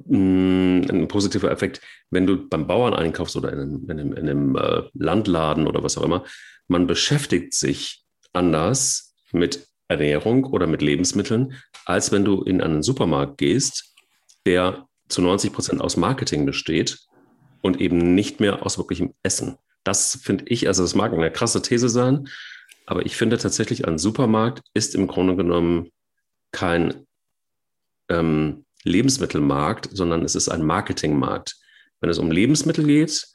[0.10, 4.56] ein positiver Effekt, wenn du beim Bauern einkaufst oder in einem, in einem, in einem
[4.56, 6.24] äh, Landladen oder was auch immer.
[6.68, 8.04] Man beschäftigt sich
[8.34, 11.54] anders mit Ernährung oder mit Lebensmitteln,
[11.86, 13.96] als wenn du in einen Supermarkt gehst,
[14.46, 17.00] der zu 90 Prozent aus Marketing besteht
[17.62, 19.58] und eben nicht mehr aus wirklichem Essen.
[19.84, 22.28] Das finde ich, also das mag eine krasse These sein,
[22.86, 25.92] aber ich finde tatsächlich, ein Supermarkt ist im Grunde genommen
[26.52, 27.06] kein
[28.10, 31.56] ähm, Lebensmittelmarkt, sondern es ist ein Marketingmarkt.
[32.00, 33.28] Wenn es um Lebensmittel geht,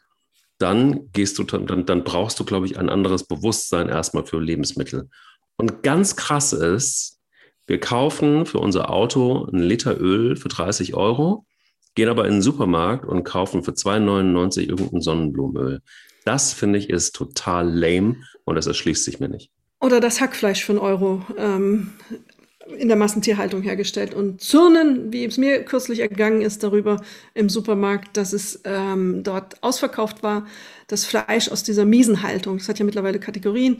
[0.59, 5.09] dann gehst du, dann, dann brauchst du, glaube ich, ein anderes Bewusstsein erstmal für Lebensmittel.
[5.57, 7.18] Und ganz krass ist,
[7.66, 11.47] wir kaufen für unser Auto einen Liter Öl für 30 Euro,
[11.95, 15.80] gehen aber in den Supermarkt und kaufen für 2,99 irgendein Sonnenblumenöl.
[16.24, 19.51] Das finde ich ist total lame und das erschließt sich mir nicht.
[19.80, 21.22] Oder das Hackfleisch einen Euro.
[21.36, 21.93] Ähm,
[22.67, 27.01] in der Massentierhaltung hergestellt und zürnen, wie es mir kürzlich ergangen ist, darüber
[27.35, 30.47] im Supermarkt, dass es ähm, dort ausverkauft war,
[30.87, 32.59] das Fleisch aus dieser miesen Haltung.
[32.59, 33.79] Das hat ja mittlerweile Kategorien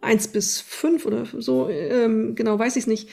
[0.00, 3.08] eins bis fünf oder so, ähm, genau weiß ich es nicht.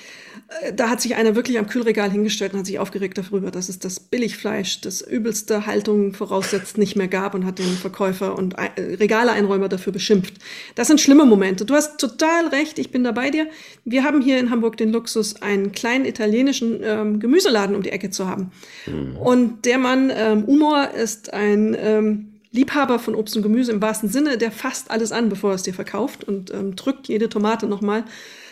[0.61, 3.69] Äh, da hat sich einer wirklich am Kühlregal hingestellt und hat sich aufgeregt darüber, dass
[3.69, 8.53] es das Billigfleisch, das übelste Haltung voraussetzt, nicht mehr gab und hat den Verkäufer und
[8.53, 10.35] äh, Regaleeinräumer dafür beschimpft.
[10.75, 11.65] Das sind schlimme Momente.
[11.65, 13.47] Du hast total recht, ich bin da bei dir.
[13.83, 18.11] Wir haben hier in Hamburg den Luxus, einen kleinen italienischen ähm, Gemüseladen um die Ecke
[18.11, 18.51] zu haben.
[18.85, 19.17] Mhm.
[19.17, 24.09] Und der Mann, ähm, Umor, ist ein ähm, Liebhaber von Obst und Gemüse im wahrsten
[24.09, 27.67] Sinne, der fasst alles an, bevor er es dir verkauft und ähm, drückt jede Tomate
[27.67, 28.05] nochmal,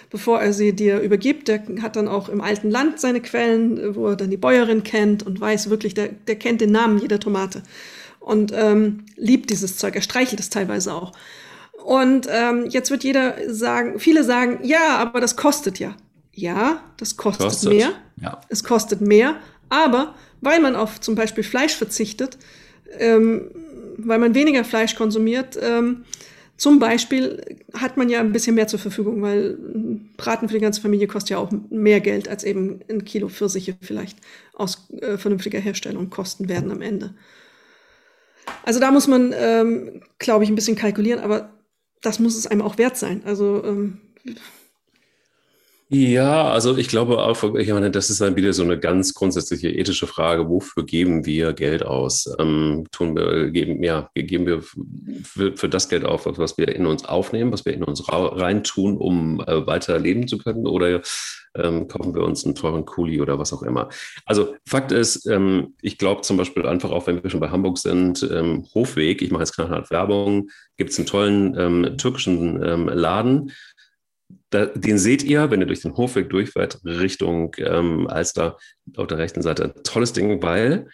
[0.10, 1.48] bevor er sie dir übergibt.
[1.48, 5.26] Der hat dann auch im alten Land seine Quellen, wo er dann die Bäuerin kennt
[5.26, 7.64] und weiß wirklich, der, der kennt den Namen jeder Tomate
[8.20, 9.96] und ähm, liebt dieses Zeug.
[9.96, 11.14] Er streichelt es teilweise auch.
[11.84, 15.96] Und ähm, jetzt wird jeder sagen, viele sagen, ja, aber das kostet ja.
[16.32, 17.74] Ja, das kostet, kostet.
[17.74, 17.92] mehr.
[18.20, 18.42] Ja.
[18.50, 19.36] Es kostet mehr,
[19.70, 22.38] aber weil man auf zum Beispiel Fleisch verzichtet,
[22.98, 23.52] ähm,
[23.98, 26.04] weil man weniger Fleisch konsumiert, ähm,
[26.56, 27.42] zum Beispiel
[27.74, 29.58] hat man ja ein bisschen mehr zur Verfügung, weil
[30.18, 33.76] Braten für die ganze Familie kostet ja auch mehr Geld, als eben ein Kilo Pfirsiche
[33.82, 34.20] vielleicht
[34.54, 37.16] aus äh, vernünftiger Herstellung kosten werden am Ende.
[38.64, 41.50] Also da muss man, ähm, glaube ich, ein bisschen kalkulieren, aber
[42.02, 43.24] das muss es einem auch wert sein.
[43.26, 44.00] Also ähm,
[45.96, 49.70] Ja, also ich glaube auch, ich meine, das ist dann wieder so eine ganz grundsätzliche
[49.70, 50.50] ethische Frage.
[50.50, 52.28] Wofür geben wir Geld aus?
[52.40, 56.88] Ähm, tun wir, geben, ja, geben wir für, für, das Geld auf, was wir in
[56.88, 60.66] uns aufnehmen, was wir in uns reintun, um äh, weiter leben zu können?
[60.66, 61.02] Oder
[61.56, 63.90] ähm, kaufen wir uns einen teuren Kuli oder was auch immer?
[64.26, 67.78] Also Fakt ist, ähm, ich glaube zum Beispiel einfach auch, wenn wir schon bei Hamburg
[67.78, 72.88] sind, ähm, Hofweg, ich mache jetzt knallhart Werbung, gibt es einen tollen ähm, türkischen ähm,
[72.88, 73.52] Laden
[74.54, 78.58] da, den seht ihr, wenn ihr durch den Hofweg durchfährt, Richtung ähm, Alster
[78.96, 79.74] auf der rechten Seite.
[79.84, 80.90] Tolles Ding, weil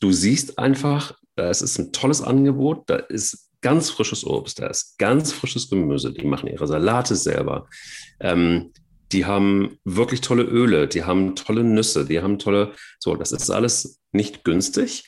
[0.00, 4.96] du siehst einfach, es ist ein tolles Angebot, da ist ganz frisches Obst, da ist
[4.98, 7.68] ganz frisches Gemüse, die machen ihre Salate selber.
[8.20, 8.72] Ähm,
[9.12, 13.50] die haben wirklich tolle Öle, die haben tolle Nüsse, die haben tolle, so, das ist
[13.50, 15.04] alles nicht günstig,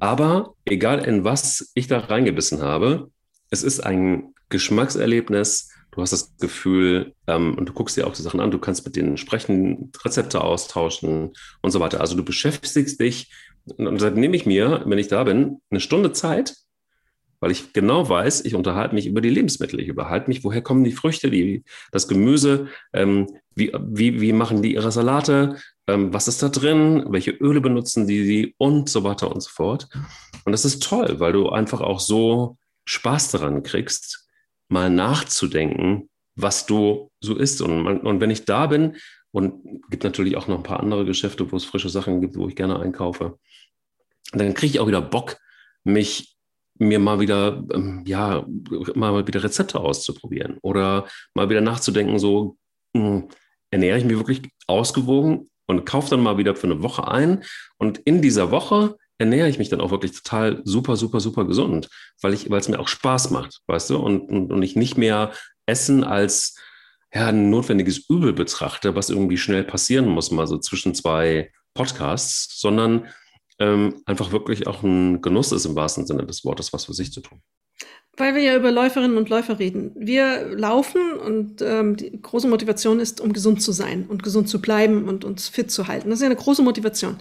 [0.00, 3.10] aber egal in was ich da reingebissen habe,
[3.50, 8.22] es ist ein Geschmackserlebnis, Du hast das Gefühl, ähm, und du guckst dir auch die
[8.22, 12.00] Sachen an, du kannst mit denen sprechen, Rezepte austauschen und so weiter.
[12.00, 13.32] Also du beschäftigst dich,
[13.76, 16.54] und dann nehme ich mir, wenn ich da bin, eine Stunde Zeit,
[17.40, 20.84] weil ich genau weiß, ich unterhalte mich über die Lebensmittel, ich unterhalte mich, woher kommen
[20.84, 23.26] die Früchte, die, das Gemüse, ähm,
[23.56, 25.56] wie, wie, wie machen die ihre Salate,
[25.88, 29.50] ähm, was ist da drin, welche Öle benutzen die, die und so weiter und so
[29.50, 29.88] fort.
[30.44, 34.27] Und das ist toll, weil du einfach auch so Spaß daran kriegst,
[34.68, 37.62] mal nachzudenken, was du so isst.
[37.62, 38.96] Und, und wenn ich da bin,
[39.30, 42.48] und gibt natürlich auch noch ein paar andere Geschäfte, wo es frische Sachen gibt, wo
[42.48, 43.38] ich gerne einkaufe,
[44.32, 45.36] dann kriege ich auch wieder Bock,
[45.84, 46.36] mich
[46.78, 48.46] mir mal wieder, ähm, ja,
[48.94, 52.56] mal wieder Rezepte auszuprobieren oder mal wieder nachzudenken, so
[52.94, 53.28] mh, hm,
[53.70, 57.44] ernähre ich mich wirklich ausgewogen und kaufe dann mal wieder für eine Woche ein.
[57.76, 61.88] Und in dieser Woche ernähre ich mich dann auch wirklich total super, super, super gesund,
[62.22, 65.32] weil es mir auch Spaß macht, weißt du, und, und, und ich nicht mehr
[65.66, 66.56] Essen als
[67.12, 72.60] ja, ein notwendiges Übel betrachte, was irgendwie schnell passieren muss, mal so zwischen zwei Podcasts,
[72.60, 73.08] sondern
[73.58, 77.12] ähm, einfach wirklich auch ein Genuss ist im wahrsten Sinne des Wortes, was für sich
[77.12, 77.40] zu tun.
[78.16, 79.92] Weil wir ja über Läuferinnen und Läufer reden.
[79.96, 84.60] Wir laufen und ähm, die große Motivation ist, um gesund zu sein und gesund zu
[84.60, 86.10] bleiben und uns fit zu halten.
[86.10, 87.16] Das ist ja eine große Motivation.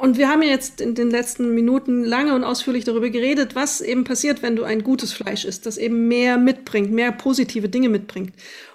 [0.00, 3.80] Und wir haben ja jetzt in den letzten Minuten lange und ausführlich darüber geredet, was
[3.80, 7.88] eben passiert, wenn du ein gutes Fleisch isst, das eben mehr mitbringt, mehr positive Dinge
[7.88, 8.32] mitbringt.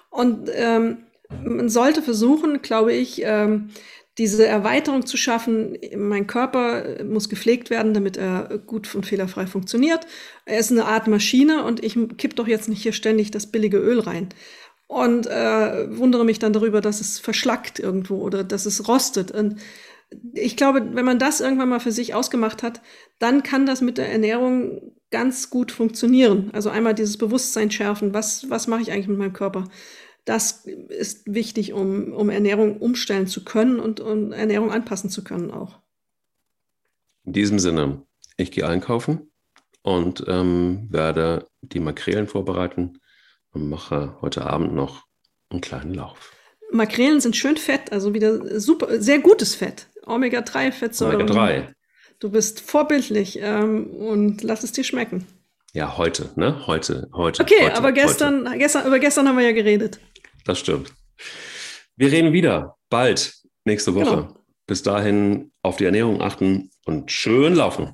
[0.09, 0.97] Und ähm,
[1.43, 3.69] man sollte versuchen, glaube ich, ähm,
[4.17, 5.77] diese Erweiterung zu schaffen.
[5.95, 10.05] Mein Körper muss gepflegt werden, damit er gut und fehlerfrei funktioniert.
[10.45, 13.77] Er ist eine Art Maschine und ich kipp doch jetzt nicht hier ständig das billige
[13.77, 14.27] Öl rein
[14.87, 19.31] und äh, wundere mich dann darüber, dass es verschlackt irgendwo oder dass es rostet.
[19.31, 19.55] Und
[20.33, 22.81] ich glaube, wenn man das irgendwann mal für sich ausgemacht hat,
[23.19, 26.49] dann kann das mit der Ernährung ganz gut funktionieren.
[26.53, 29.65] Also einmal dieses Bewusstsein schärfen, was, was mache ich eigentlich mit meinem Körper?
[30.25, 35.51] Das ist wichtig, um, um Ernährung umstellen zu können und um Ernährung anpassen zu können
[35.51, 35.79] auch.
[37.25, 38.01] In diesem Sinne,
[38.37, 39.31] ich gehe einkaufen
[39.81, 42.99] und ähm, werde die Makrelen vorbereiten
[43.51, 45.05] und mache heute Abend noch
[45.49, 46.33] einen kleinen Lauf.
[46.71, 49.87] Makrelen sind schön fett, also wieder super, sehr gutes Fett.
[50.05, 51.29] Omega-3-Fettsäuren.
[51.29, 51.73] Omega-3.
[52.19, 55.25] Du bist vorbildlich ähm, und lass es dir schmecken.
[55.73, 56.67] Ja, heute, ne?
[56.67, 57.41] Heute, heute.
[57.41, 58.59] Okay, heute, aber gestern, heute.
[58.59, 59.99] gestern, über gestern haben wir ja geredet.
[60.45, 60.93] Das stimmt.
[61.95, 63.33] Wir reden wieder bald,
[63.65, 64.27] nächste Woche.
[64.27, 64.37] Genau.
[64.67, 67.93] Bis dahin auf die Ernährung achten und schön laufen.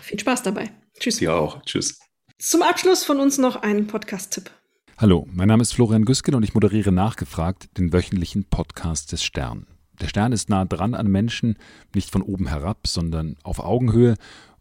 [0.00, 0.70] Viel Spaß dabei.
[0.98, 1.16] Tschüss.
[1.16, 1.62] Dir auch.
[1.62, 1.98] Tschüss.
[2.38, 4.50] Zum Abschluss von uns noch ein Podcast-Tipp.
[4.98, 9.66] Hallo, mein Name ist Florian Güsken und ich moderiere nachgefragt den wöchentlichen Podcast des Stern.
[10.00, 11.56] Der Stern ist nah dran an Menschen,
[11.94, 14.16] nicht von oben herab, sondern auf Augenhöhe,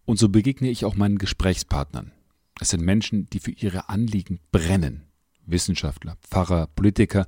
[0.05, 2.11] und so begegne ich auch meinen Gesprächspartnern.
[2.59, 5.03] Es sind Menschen, die für ihre Anliegen brennen.
[5.45, 7.25] Wissenschaftler, Pfarrer, Politiker,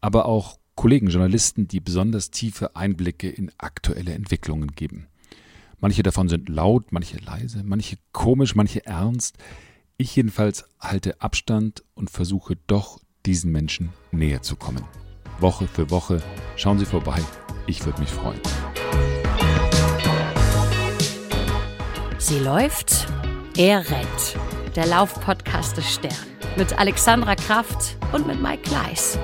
[0.00, 5.06] aber auch Kollegen, Journalisten, die besonders tiefe Einblicke in aktuelle Entwicklungen geben.
[5.80, 9.38] Manche davon sind laut, manche leise, manche komisch, manche ernst.
[9.96, 14.84] Ich jedenfalls halte Abstand und versuche doch diesen Menschen näher zu kommen.
[15.40, 16.22] Woche für Woche.
[16.56, 17.20] Schauen Sie vorbei.
[17.66, 18.40] Ich würde mich freuen.
[22.18, 23.06] Sie läuft,
[23.56, 24.36] er rennt.
[24.74, 26.12] Der Laufpodcast des Stern.
[26.56, 29.18] Mit Alexandra Kraft und mit Mike Gleis.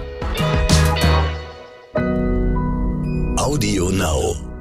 [3.37, 4.52] Audio Now.